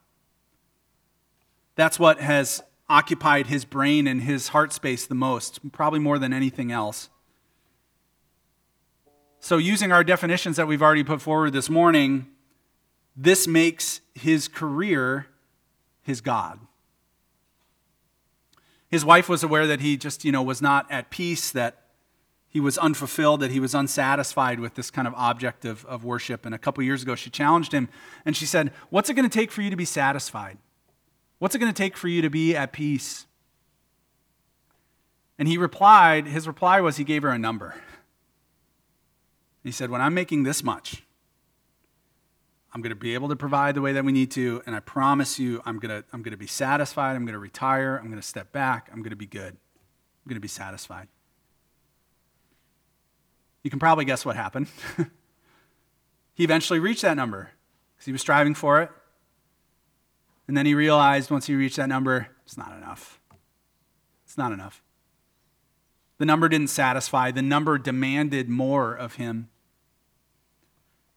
That's 1.75 1.99
what 1.99 2.19
has 2.19 2.63
occupied 2.89 3.47
his 3.47 3.65
brain 3.65 4.07
and 4.07 4.21
his 4.21 4.49
heart 4.49 4.71
space 4.71 5.05
the 5.05 5.15
most, 5.15 5.71
probably 5.71 5.99
more 5.99 6.19
than 6.19 6.33
anything 6.33 6.71
else. 6.71 7.09
So, 9.39 9.57
using 9.57 9.91
our 9.91 10.03
definitions 10.03 10.55
that 10.57 10.67
we've 10.67 10.81
already 10.81 11.03
put 11.03 11.21
forward 11.21 11.53
this 11.53 11.69
morning, 11.69 12.27
this 13.15 13.47
makes 13.47 14.01
his 14.15 14.47
career 14.47 15.27
his 16.01 16.21
God. 16.21 16.59
His 18.89 19.03
wife 19.03 19.27
was 19.27 19.43
aware 19.43 19.67
that 19.67 19.81
he 19.81 19.97
just, 19.97 20.23
you 20.23 20.31
know, 20.31 20.43
was 20.43 20.61
not 20.61 20.89
at 20.91 21.09
peace, 21.09 21.51
that 21.51 21.81
he 22.47 22.59
was 22.59 22.77
unfulfilled, 22.77 23.41
that 23.41 23.51
he 23.51 23.59
was 23.59 23.75
unsatisfied 23.75 24.59
with 24.59 24.75
this 24.75 24.89
kind 24.89 25.07
of 25.07 25.13
object 25.15 25.65
of, 25.65 25.85
of 25.85 26.05
worship. 26.05 26.45
And 26.45 26.55
a 26.55 26.57
couple 26.57 26.81
years 26.83 27.03
ago, 27.03 27.15
she 27.15 27.29
challenged 27.29 27.73
him 27.73 27.89
and 28.23 28.35
she 28.37 28.45
said, 28.45 28.71
What's 28.89 29.09
it 29.09 29.15
going 29.15 29.29
to 29.29 29.33
take 29.33 29.51
for 29.51 29.61
you 29.61 29.69
to 29.69 29.75
be 29.75 29.85
satisfied? 29.85 30.57
What's 31.39 31.55
it 31.55 31.59
going 31.59 31.71
to 31.71 31.77
take 31.77 31.97
for 31.97 32.07
you 32.07 32.21
to 32.21 32.29
be 32.29 32.55
at 32.55 32.71
peace? 32.71 33.25
And 35.37 35.47
he 35.47 35.57
replied, 35.57 36.27
his 36.27 36.47
reply 36.47 36.79
was 36.81 36.97
he 36.97 37.03
gave 37.03 37.23
her 37.23 37.29
a 37.29 37.37
number. 37.37 37.75
He 39.63 39.71
said, 39.71 39.89
When 39.89 39.99
I'm 39.99 40.13
making 40.13 40.43
this 40.43 40.63
much, 40.63 41.03
I'm 42.73 42.81
going 42.81 42.91
to 42.91 42.95
be 42.95 43.13
able 43.13 43.29
to 43.29 43.35
provide 43.35 43.75
the 43.75 43.81
way 43.81 43.93
that 43.93 44.05
we 44.05 44.11
need 44.11 44.31
to, 44.31 44.61
and 44.65 44.75
I 44.75 44.79
promise 44.79 45.39
you, 45.39 45.61
I'm 45.65 45.79
going 45.79 45.89
to, 45.89 46.07
I'm 46.13 46.21
going 46.21 46.33
to 46.33 46.37
be 46.37 46.47
satisfied. 46.47 47.15
I'm 47.15 47.25
going 47.25 47.33
to 47.33 47.39
retire. 47.39 47.97
I'm 47.97 48.07
going 48.07 48.21
to 48.21 48.27
step 48.27 48.51
back. 48.51 48.89
I'm 48.91 48.99
going 48.99 49.11
to 49.11 49.15
be 49.15 49.25
good. 49.25 49.53
I'm 49.53 50.29
going 50.29 50.35
to 50.35 50.41
be 50.41 50.47
satisfied. 50.47 51.07
You 53.63 53.69
can 53.69 53.79
probably 53.79 54.05
guess 54.05 54.23
what 54.25 54.35
happened. 54.35 54.67
he 56.35 56.43
eventually 56.43 56.79
reached 56.79 57.01
that 57.01 57.15
number 57.15 57.49
because 57.95 58.05
he 58.05 58.11
was 58.11 58.21
striving 58.21 58.53
for 58.53 58.81
it. 58.81 58.91
And 60.47 60.55
then 60.55 60.65
he 60.65 60.75
realized 60.75 61.31
once 61.31 61.47
he 61.47 61.55
reached 61.55 61.77
that 61.77 61.89
number, 61.89 62.27
it's 62.45 62.57
not 62.57 62.75
enough. 62.77 63.19
It's 64.25 64.37
not 64.37 64.51
enough. 64.51 64.83
The 66.17 66.25
number 66.25 66.47
didn't 66.47 66.69
satisfy, 66.69 67.31
the 67.31 67.41
number 67.41 67.77
demanded 67.77 68.47
more 68.47 68.93
of 68.93 69.15
him. 69.15 69.49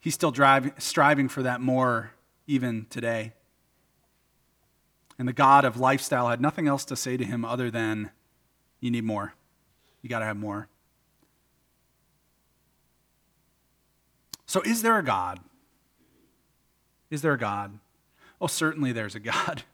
He's 0.01 0.15
still 0.15 0.31
driving, 0.31 0.73
striving 0.79 1.29
for 1.29 1.43
that 1.43 1.61
more 1.61 2.13
even 2.47 2.87
today. 2.91 3.33
And 5.19 5.29
the 5.29 5.33
God 5.33 5.65
of 5.65 5.79
lifestyle 5.79 6.29
had 6.29 6.41
nothing 6.41 6.69
else 6.69 6.85
to 6.87 6.97
say 6.97 7.17
to 7.17 7.25
him 7.25 7.45
other 7.45 7.71
than, 7.71 8.11
You 8.81 8.91
need 8.91 9.05
more. 9.05 9.35
You 10.01 10.09
got 10.09 10.21
to 10.21 10.25
have 10.25 10.37
more. 10.37 10.69
So, 14.47 14.63
is 14.63 14.83
there 14.83 14.99
a 14.99 15.05
God? 15.05 15.41
Is 17.11 17.23
there 17.23 17.33
a 17.33 17.39
God? 17.39 17.79
Oh, 18.41 18.47
certainly 18.47 18.93
there's 18.93 19.15
a 19.15 19.21
God. 19.21 19.63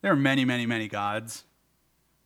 There 0.00 0.12
are 0.12 0.16
many, 0.16 0.44
many, 0.44 0.64
many 0.64 0.86
gods. 0.86 1.42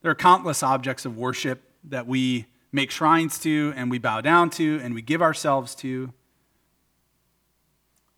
There 0.03 0.11
are 0.11 0.15
countless 0.15 0.63
objects 0.63 1.07
of 1.07 1.17
worship 1.17 1.63
that 1.85 2.07
we 2.07 2.45
make 2.71 2.91
shrines 2.91 3.39
to 3.41 3.73
and 3.77 3.91
we 3.91 3.99
bow 3.99 4.21
down 4.21 4.51
to 4.51 4.79
and 4.83 4.95
we 4.95 5.01
give 5.01 5.23
ourselves 5.23 5.75
to. 5.77 6.13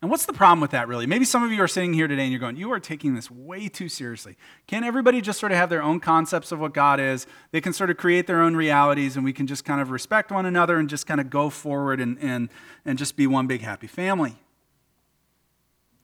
And 0.01 0.11
what's 0.11 0.25
the 0.25 0.33
problem 0.33 0.59
with 0.59 0.71
that, 0.71 0.87
really? 0.87 1.07
Maybe 1.07 1.25
some 1.25 1.41
of 1.41 1.51
you 1.51 1.63
are 1.63 1.67
sitting 1.67 1.93
here 1.93 2.07
today 2.07 2.23
and 2.23 2.31
you're 2.31 2.39
going, 2.39 2.57
You 2.57 2.71
are 2.71 2.79
taking 2.79 3.15
this 3.15 3.31
way 3.31 3.67
too 3.67 3.89
seriously. 3.89 4.37
Can 4.67 4.83
everybody 4.83 5.19
just 5.19 5.39
sort 5.39 5.51
of 5.51 5.57
have 5.57 5.69
their 5.69 5.81
own 5.81 5.99
concepts 5.99 6.51
of 6.51 6.59
what 6.59 6.75
God 6.75 6.99
is? 6.99 7.25
They 7.51 7.59
can 7.59 7.73
sort 7.73 7.89
of 7.89 7.97
create 7.97 8.27
their 8.27 8.41
own 8.41 8.55
realities, 8.55 9.15
and 9.15 9.25
we 9.25 9.33
can 9.33 9.47
just 9.47 9.65
kind 9.65 9.81
of 9.81 9.89
respect 9.89 10.31
one 10.31 10.45
another 10.45 10.77
and 10.77 10.87
just 10.87 11.07
kind 11.07 11.19
of 11.19 11.31
go 11.31 11.49
forward 11.49 11.99
and, 11.99 12.19
and, 12.19 12.49
and 12.85 12.99
just 12.99 13.15
be 13.15 13.25
one 13.25 13.47
big 13.47 13.61
happy 13.61 13.87
family. 13.87 14.35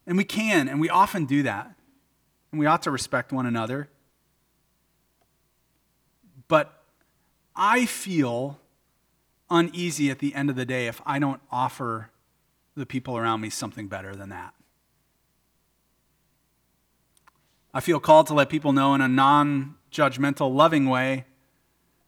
And 0.06 0.18
we 0.18 0.24
can, 0.24 0.68
and 0.68 0.80
we 0.80 0.90
often 0.90 1.26
do 1.26 1.44
that. 1.44 1.74
And 2.52 2.60
we 2.60 2.66
ought 2.66 2.82
to 2.84 2.92
respect 2.92 3.32
one 3.32 3.46
another. 3.46 3.90
But 6.48 6.84
I 7.56 7.86
feel 7.86 8.60
uneasy 9.50 10.10
at 10.10 10.20
the 10.20 10.36
end 10.36 10.50
of 10.50 10.56
the 10.56 10.66
day 10.66 10.88
if 10.88 11.02
I 11.06 11.20
don't 11.20 11.42
offer 11.52 12.10
the 12.76 12.86
people 12.86 13.18
around 13.18 13.42
me 13.42 13.50
something 13.50 13.88
better 13.88 14.16
than 14.16 14.30
that. 14.30 14.54
I 17.74 17.80
feel 17.80 18.00
called 18.00 18.28
to 18.28 18.34
let 18.34 18.50
people 18.50 18.74
know 18.74 18.94
in 18.96 19.02
a 19.02 19.08
non 19.08 19.76
judgmental, 19.92 20.54
loving 20.54 20.90
way 20.90 21.26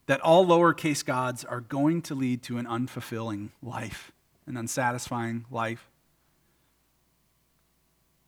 that 0.06 0.20
all 0.20 0.44
lowercase 0.44 1.04
gods 1.04 1.44
are 1.44 1.60
going 1.60 2.02
to 2.02 2.14
lead 2.14 2.42
to 2.42 2.58
an 2.58 2.66
unfulfilling 2.66 3.50
life, 3.62 4.12
an 4.46 4.56
unsatisfying 4.56 5.46
life. 5.50 5.88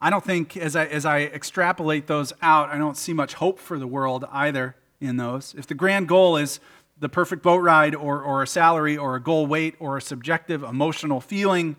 I 0.00 0.11
don't 0.11 0.24
think, 0.24 0.56
as 0.56 0.76
I, 0.76 0.87
as 0.87 1.06
I 1.06 1.20
extrapolate 1.20 2.06
those 2.06 2.32
out, 2.42 2.68
I 2.68 2.78
don't 2.78 2.96
see 2.96 3.12
much 3.12 3.35
hope 3.35 3.59
for 3.59 3.78
the 3.78 3.87
world 3.87 4.24
either 4.30 4.76
in 5.00 5.16
those. 5.16 5.54
If 5.56 5.66
the 5.66 5.74
grand 5.74 6.09
goal 6.09 6.37
is 6.37 6.61
the 6.98 7.09
perfect 7.09 7.42
boat 7.42 7.59
ride 7.59 7.94
or, 7.94 8.22
or 8.22 8.42
a 8.42 8.46
salary 8.46 8.96
or 8.96 9.16
a 9.16 9.20
goal 9.20 9.46
weight 9.46 9.74
or 9.78 9.96
a 9.96 10.02
subjective 10.02 10.62
emotional 10.62 11.20
feeling, 11.20 11.76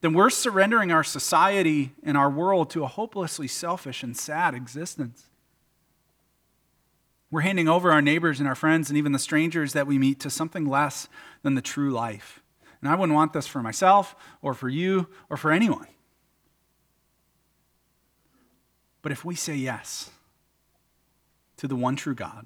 then 0.00 0.12
we're 0.12 0.30
surrendering 0.30 0.92
our 0.92 1.04
society 1.04 1.92
and 2.02 2.16
our 2.16 2.30
world 2.30 2.70
to 2.70 2.84
a 2.84 2.88
hopelessly 2.88 3.48
selfish 3.48 4.02
and 4.02 4.16
sad 4.16 4.54
existence. 4.54 5.26
We're 7.30 7.40
handing 7.40 7.68
over 7.68 7.90
our 7.90 8.02
neighbors 8.02 8.38
and 8.38 8.48
our 8.48 8.54
friends 8.54 8.88
and 8.88 8.96
even 8.96 9.12
the 9.12 9.18
strangers 9.18 9.72
that 9.72 9.86
we 9.86 9.98
meet 9.98 10.20
to 10.20 10.30
something 10.30 10.64
less 10.64 11.08
than 11.42 11.54
the 11.54 11.62
true 11.62 11.90
life. 11.90 12.42
And 12.80 12.88
I 12.88 12.94
wouldn't 12.94 13.16
want 13.16 13.32
this 13.32 13.48
for 13.48 13.62
myself 13.62 14.14
or 14.42 14.54
for 14.54 14.68
you 14.68 15.08
or 15.28 15.36
for 15.36 15.50
anyone. 15.50 15.88
But 19.06 19.12
if 19.12 19.24
we 19.24 19.36
say 19.36 19.54
yes 19.54 20.10
to 21.58 21.68
the 21.68 21.76
one 21.76 21.94
true 21.94 22.16
God, 22.16 22.44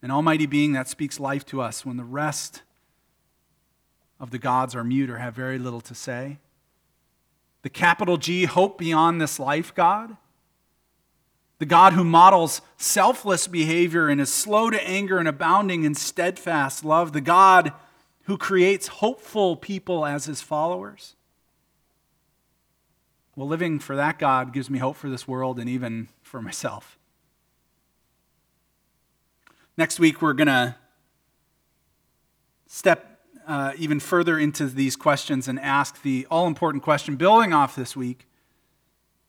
an 0.00 0.10
almighty 0.10 0.46
being 0.46 0.72
that 0.72 0.88
speaks 0.88 1.20
life 1.20 1.44
to 1.44 1.60
us 1.60 1.84
when 1.84 1.98
the 1.98 2.02
rest 2.02 2.62
of 4.18 4.30
the 4.30 4.38
gods 4.38 4.74
are 4.74 4.82
mute 4.82 5.10
or 5.10 5.18
have 5.18 5.34
very 5.34 5.58
little 5.58 5.82
to 5.82 5.94
say, 5.94 6.38
the 7.60 7.68
capital 7.68 8.16
G, 8.16 8.46
hope 8.46 8.78
beyond 8.78 9.20
this 9.20 9.38
life 9.38 9.74
God, 9.74 10.16
the 11.58 11.66
God 11.66 11.92
who 11.92 12.02
models 12.02 12.62
selfless 12.78 13.46
behavior 13.46 14.08
and 14.08 14.18
is 14.18 14.32
slow 14.32 14.70
to 14.70 14.82
anger 14.88 15.18
and 15.18 15.28
abounding 15.28 15.84
in 15.84 15.94
steadfast 15.94 16.86
love, 16.86 17.12
the 17.12 17.20
God 17.20 17.70
who 18.22 18.38
creates 18.38 18.86
hopeful 18.86 19.56
people 19.56 20.06
as 20.06 20.24
his 20.24 20.40
followers. 20.40 21.15
Well, 23.36 23.46
living 23.46 23.78
for 23.78 23.96
that 23.96 24.18
God 24.18 24.54
gives 24.54 24.70
me 24.70 24.78
hope 24.78 24.96
for 24.96 25.10
this 25.10 25.28
world 25.28 25.58
and 25.58 25.68
even 25.68 26.08
for 26.22 26.40
myself. 26.40 26.98
Next 29.76 30.00
week, 30.00 30.22
we're 30.22 30.32
going 30.32 30.46
to 30.46 30.74
step 32.66 33.20
uh, 33.46 33.72
even 33.76 34.00
further 34.00 34.38
into 34.38 34.66
these 34.68 34.96
questions 34.96 35.48
and 35.48 35.60
ask 35.60 36.00
the 36.00 36.26
all 36.30 36.46
important 36.46 36.82
question, 36.82 37.16
building 37.16 37.52
off 37.52 37.76
this 37.76 37.94
week 37.94 38.26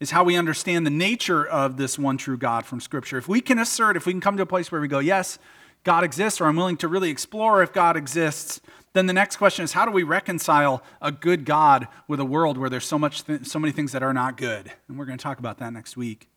is 0.00 0.10
how 0.10 0.24
we 0.24 0.36
understand 0.36 0.86
the 0.86 0.90
nature 0.90 1.46
of 1.46 1.76
this 1.76 1.98
one 1.98 2.16
true 2.16 2.38
God 2.38 2.64
from 2.64 2.80
Scripture. 2.80 3.18
If 3.18 3.28
we 3.28 3.42
can 3.42 3.58
assert, 3.58 3.94
if 3.94 4.06
we 4.06 4.12
can 4.12 4.22
come 4.22 4.38
to 4.38 4.42
a 4.42 4.46
place 4.46 4.72
where 4.72 4.80
we 4.80 4.88
go, 4.88 5.00
yes, 5.00 5.38
God 5.84 6.02
exists, 6.02 6.40
or 6.40 6.46
I'm 6.46 6.56
willing 6.56 6.78
to 6.78 6.88
really 6.88 7.10
explore 7.10 7.62
if 7.62 7.74
God 7.74 7.96
exists, 7.96 8.60
then 8.94 9.06
the 9.06 9.12
next 9.12 9.36
question 9.36 9.64
is 9.64 9.72
how 9.72 9.84
do 9.84 9.90
we 9.90 10.02
reconcile 10.02 10.82
a 11.00 11.12
good 11.12 11.44
God 11.44 11.88
with 12.06 12.20
a 12.20 12.24
world 12.24 12.58
where 12.58 12.70
there's 12.70 12.86
so 12.86 12.98
much 12.98 13.24
th- 13.24 13.46
so 13.46 13.58
many 13.58 13.72
things 13.72 13.92
that 13.92 14.02
are 14.02 14.14
not 14.14 14.36
good? 14.36 14.72
And 14.88 14.98
we're 14.98 15.04
going 15.04 15.18
to 15.18 15.22
talk 15.22 15.38
about 15.38 15.58
that 15.58 15.72
next 15.72 15.96
week. 15.96 16.28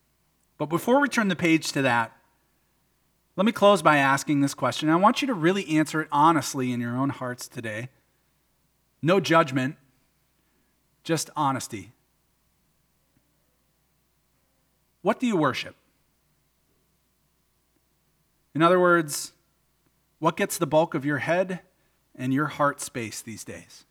But 0.57 0.67
before 0.67 0.99
we 0.99 1.07
turn 1.07 1.27
the 1.27 1.35
page 1.35 1.71
to 1.71 1.81
that, 1.81 2.15
let 3.35 3.45
me 3.45 3.51
close 3.51 3.81
by 3.81 3.97
asking 3.97 4.41
this 4.41 4.53
question. 4.53 4.89
I 4.89 4.95
want 4.97 5.21
you 5.21 5.27
to 5.27 5.33
really 5.33 5.67
answer 5.69 6.01
it 6.01 6.07
honestly 6.11 6.71
in 6.71 6.81
your 6.81 6.95
own 6.95 7.09
hearts 7.09 7.47
today. 7.47 7.89
No 9.01 9.19
judgment, 9.19 9.77
just 11.03 11.29
honesty. 11.35 11.93
What 15.01 15.19
do 15.19 15.25
you 15.25 15.35
worship? 15.35 15.75
In 18.53 18.61
other 18.61 18.79
words, 18.79 19.31
what 20.19 20.37
gets 20.37 20.57
the 20.57 20.67
bulk 20.67 20.93
of 20.93 21.05
your 21.05 21.19
head 21.19 21.61
and 22.15 22.33
your 22.33 22.47
heart 22.47 22.81
space 22.81 23.21
these 23.21 23.43
days? 23.43 23.85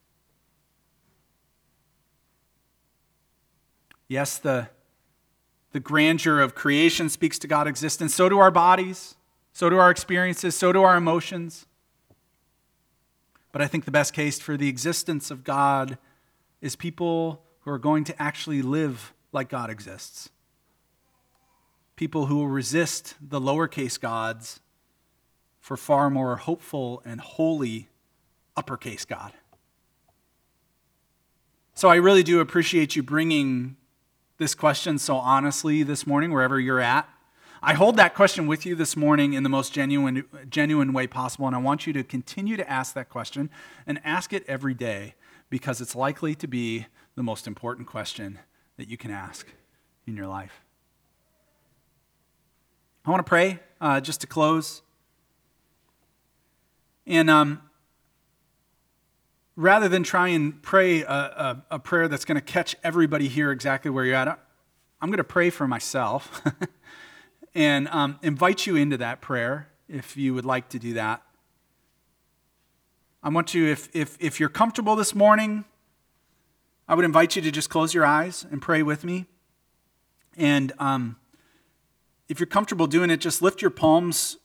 Yes, 4.08 4.38
the, 4.38 4.68
the 5.72 5.80
grandeur 5.80 6.40
of 6.40 6.54
creation 6.54 7.08
speaks 7.08 7.38
to 7.38 7.46
God's 7.46 7.70
existence. 7.70 8.14
So 8.14 8.28
do 8.28 8.38
our 8.38 8.50
bodies, 8.50 9.16
so 9.52 9.70
do 9.70 9.78
our 9.78 9.90
experiences, 9.90 10.54
so 10.54 10.72
do 10.72 10.82
our 10.82 10.96
emotions. 10.96 11.66
But 13.52 13.62
I 13.62 13.66
think 13.66 13.84
the 13.84 13.90
best 13.90 14.12
case 14.12 14.40
for 14.40 14.56
the 14.56 14.68
existence 14.68 15.30
of 15.30 15.44
God 15.44 15.98
is 16.60 16.76
people 16.76 17.42
who 17.60 17.70
are 17.70 17.78
going 17.78 18.04
to 18.04 18.22
actually 18.22 18.62
live 18.62 19.12
like 19.32 19.48
God 19.48 19.70
exists 19.70 20.30
people 22.00 22.24
who 22.24 22.36
will 22.36 22.48
resist 22.48 23.14
the 23.20 23.38
lowercase 23.38 24.00
gods 24.00 24.60
for 25.58 25.76
far 25.76 26.08
more 26.08 26.36
hopeful 26.36 27.02
and 27.04 27.20
holy 27.20 27.89
uppercase 28.56 29.04
God. 29.04 29.32
So 31.74 31.88
I 31.88 31.96
really 31.96 32.22
do 32.22 32.40
appreciate 32.40 32.94
you 32.94 33.02
bringing 33.02 33.76
this 34.38 34.54
question 34.54 34.98
so 34.98 35.16
honestly 35.16 35.82
this 35.82 36.06
morning, 36.06 36.32
wherever 36.32 36.58
you're 36.58 36.80
at. 36.80 37.08
I 37.62 37.74
hold 37.74 37.96
that 37.96 38.14
question 38.14 38.46
with 38.46 38.64
you 38.64 38.74
this 38.74 38.96
morning 38.96 39.34
in 39.34 39.42
the 39.42 39.50
most 39.50 39.72
genuine, 39.74 40.24
genuine 40.48 40.94
way 40.94 41.06
possible, 41.06 41.46
and 41.46 41.54
I 41.54 41.58
want 41.58 41.86
you 41.86 41.92
to 41.92 42.02
continue 42.02 42.56
to 42.56 42.68
ask 42.68 42.94
that 42.94 43.10
question 43.10 43.50
and 43.86 44.00
ask 44.02 44.32
it 44.32 44.44
every 44.48 44.72
day 44.72 45.14
because 45.50 45.80
it's 45.80 45.94
likely 45.94 46.34
to 46.36 46.46
be 46.46 46.86
the 47.16 47.22
most 47.22 47.46
important 47.46 47.86
question 47.86 48.38
that 48.78 48.88
you 48.88 48.96
can 48.96 49.10
ask 49.10 49.46
in 50.06 50.16
your 50.16 50.26
life. 50.26 50.62
I 53.04 53.10
want 53.10 53.20
to 53.24 53.28
pray 53.28 53.58
uh, 53.80 54.00
just 54.00 54.20
to 54.22 54.26
close. 54.26 54.82
And 57.06 57.28
um, 57.28 57.60
rather 59.60 59.88
than 59.88 60.02
try 60.02 60.28
and 60.28 60.62
pray 60.62 61.02
a, 61.02 61.12
a, 61.12 61.64
a 61.72 61.78
prayer 61.78 62.08
that's 62.08 62.24
going 62.24 62.36
to 62.36 62.40
catch 62.40 62.74
everybody 62.82 63.28
here 63.28 63.52
exactly 63.52 63.90
where 63.90 64.06
you're 64.06 64.14
at, 64.14 64.28
I'm 65.02 65.10
going 65.10 65.18
to 65.18 65.24
pray 65.24 65.50
for 65.50 65.68
myself 65.68 66.42
and 67.54 67.86
um, 67.88 68.18
invite 68.22 68.66
you 68.66 68.76
into 68.76 68.96
that 68.96 69.20
prayer 69.20 69.68
if 69.86 70.16
you 70.16 70.32
would 70.32 70.46
like 70.46 70.70
to 70.70 70.78
do 70.78 70.94
that. 70.94 71.22
I 73.22 73.28
want 73.28 73.52
you, 73.52 73.66
if, 73.66 73.94
if, 73.94 74.16
if 74.18 74.40
you're 74.40 74.48
comfortable 74.48 74.96
this 74.96 75.14
morning, 75.14 75.66
I 76.88 76.94
would 76.94 77.04
invite 77.04 77.36
you 77.36 77.42
to 77.42 77.50
just 77.50 77.68
close 77.68 77.92
your 77.92 78.06
eyes 78.06 78.46
and 78.50 78.62
pray 78.62 78.82
with 78.82 79.04
me. 79.04 79.26
And 80.38 80.72
um, 80.78 81.16
if 82.30 82.40
you're 82.40 82.46
comfortable 82.46 82.86
doing 82.86 83.10
it, 83.10 83.18
just 83.18 83.42
lift 83.42 83.60
your 83.60 83.70
palms 83.70 84.38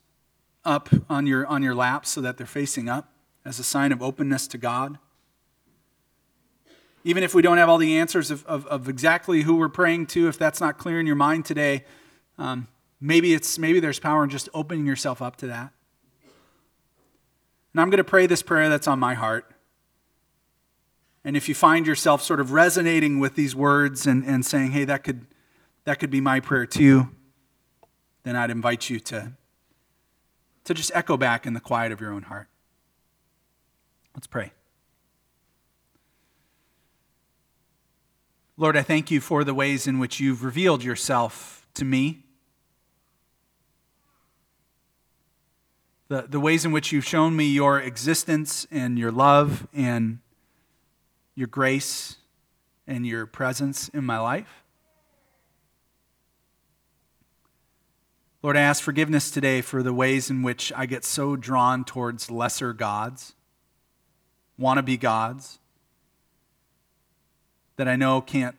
up 0.66 0.90
on 1.10 1.26
your, 1.26 1.48
on 1.48 1.64
your 1.64 1.74
lap 1.74 2.06
so 2.06 2.20
that 2.20 2.36
they're 2.36 2.46
facing 2.46 2.90
up 2.90 3.14
as 3.46 3.60
a 3.60 3.64
sign 3.64 3.94
of 3.94 4.04
openness 4.04 4.46
to 4.48 4.58
God. 4.58 4.98
Even 7.06 7.22
if 7.22 7.36
we 7.36 7.44
don't 7.44 7.58
have 7.58 7.70
all 7.70 7.78
the 7.78 7.98
answers 7.98 8.32
of, 8.32 8.44
of, 8.48 8.66
of 8.66 8.90
exactly 8.90 9.44
who 9.44 9.56
we're 9.56 9.70
praying 9.70 10.08
to, 10.08 10.28
if 10.28 10.40
that's 10.40 10.60
not 10.60 10.80
clear 10.80 11.00
in 11.00 11.06
your 11.06 11.16
mind 11.16 11.46
today, 11.46 11.86
um, 12.40 12.68
maybe, 13.00 13.36
it's, 13.36 13.60
maybe 13.60 13.80
there's 13.80 14.00
power 14.00 14.24
in 14.24 14.30
just 14.32 14.50
opening 14.56 14.88
yourself 14.88 15.22
up 15.22 15.36
to 15.38 15.48
that. 15.48 15.72
And 17.74 17.80
I'm 17.80 17.92
going 17.92 18.00
to 18.00 18.04
pray 18.04 18.26
this 18.26 18.42
prayer 18.42 18.70
that's 18.70 18.88
on 18.88 18.98
my 18.98 19.14
heart. 19.14 19.52
And 21.24 21.38
if 21.38 21.48
you 21.48 21.54
find 21.54 21.86
yourself 21.86 22.24
sort 22.24 22.40
of 22.40 22.52
resonating 22.52 23.20
with 23.20 23.36
these 23.36 23.56
words 23.56 24.08
and, 24.08 24.26
and 24.26 24.44
saying, 24.44 24.72
hey, 24.72 24.86
that 24.86 25.04
could, 25.04 25.28
that 25.84 26.00
could 26.00 26.10
be 26.10 26.22
my 26.22 26.40
prayer 26.40 26.66
too, 26.66 27.10
then 28.24 28.36
I'd 28.36 28.50
invite 28.50 28.90
you 28.90 29.00
to, 29.02 29.34
to 30.64 30.74
just 30.74 30.92
echo 30.96 31.18
back 31.18 31.46
in 31.46 31.54
the 31.54 31.60
quiet 31.60 31.92
of 31.92 32.02
your 32.02 32.12
own 32.12 32.24
heart. 32.24 32.48
Let's 34.16 34.26
pray. 34.26 34.54
Lord, 38.58 38.78
I 38.78 38.84
thank 38.84 39.12
you 39.12 39.20
for 39.20 39.44
the 39.44 39.54
ways 39.54 39.86
in 39.86 40.00
which 40.00 40.22
you've 40.22 40.42
revealed 40.42 40.82
yourself 40.82 41.68
to 41.74 41.84
me. 41.84 42.24
The, 46.08 46.22
the 46.30 46.40
ways 46.40 46.64
in 46.64 46.72
which 46.72 46.94
you've 46.94 47.06
shown 47.06 47.36
me 47.36 47.48
your 47.48 47.82
existence 47.82 48.66
and 48.72 48.98
your 48.98 49.12
love 49.12 49.68
and 49.74 50.20
your 51.36 51.48
grace 51.48 52.16
and 52.88 53.06
your 53.06 53.26
presence 53.26 53.90
in 53.90 54.06
my 54.06 54.20
life. 54.20 54.64
Lord, 58.42 58.56
I 58.56 58.62
ask 58.62 58.82
forgiveness 58.82 59.32
today 59.32 59.60
for 59.60 59.84
the 59.84 59.94
ways 59.94 60.30
in 60.30 60.44
which 60.44 60.72
I 60.78 60.86
get 60.86 61.04
so 61.04 61.36
drawn 61.36 61.84
towards 61.84 62.32
lesser 62.32 62.72
gods, 62.72 63.34
wannabe 64.58 64.98
gods, 64.98 65.60
that 67.78 67.88
I 67.88 67.96
know 67.96 68.22
can't 68.22 68.56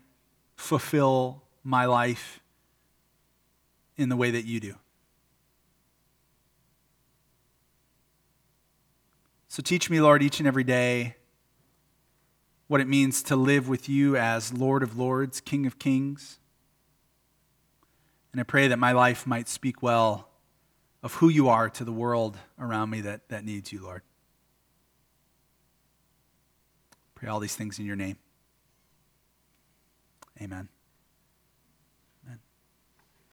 fulfill 0.56 1.42
my 1.62 1.84
life 1.84 2.40
in 3.96 4.08
the 4.08 4.16
way 4.16 4.30
that 4.30 4.44
you 4.44 4.60
do. 4.60 4.74
So 9.48 9.62
teach 9.62 9.88
me, 9.88 10.00
Lord, 10.00 10.22
each 10.22 10.38
and 10.38 10.46
every 10.46 10.64
day 10.64 11.16
what 12.68 12.80
it 12.80 12.88
means 12.88 13.22
to 13.24 13.36
live 13.36 13.68
with 13.68 13.88
you 13.88 14.16
as 14.16 14.52
Lord 14.52 14.82
of 14.82 14.98
Lords, 14.98 15.40
King 15.40 15.66
of 15.66 15.78
Kings 15.78 16.38
and 18.36 18.40
I 18.42 18.44
pray 18.44 18.68
that 18.68 18.78
my 18.78 18.92
life 18.92 19.26
might 19.26 19.48
speak 19.48 19.82
well 19.82 20.28
of 21.02 21.14
who 21.14 21.30
you 21.30 21.48
are 21.48 21.70
to 21.70 21.84
the 21.84 21.92
world 21.92 22.36
around 22.58 22.90
me 22.90 23.00
that, 23.00 23.26
that 23.30 23.46
needs 23.46 23.72
you, 23.72 23.82
Lord. 23.82 24.02
Pray 27.14 27.30
all 27.30 27.40
these 27.40 27.56
things 27.56 27.78
in 27.78 27.86
your 27.86 27.96
name. 27.96 28.18
Amen. 30.40 30.75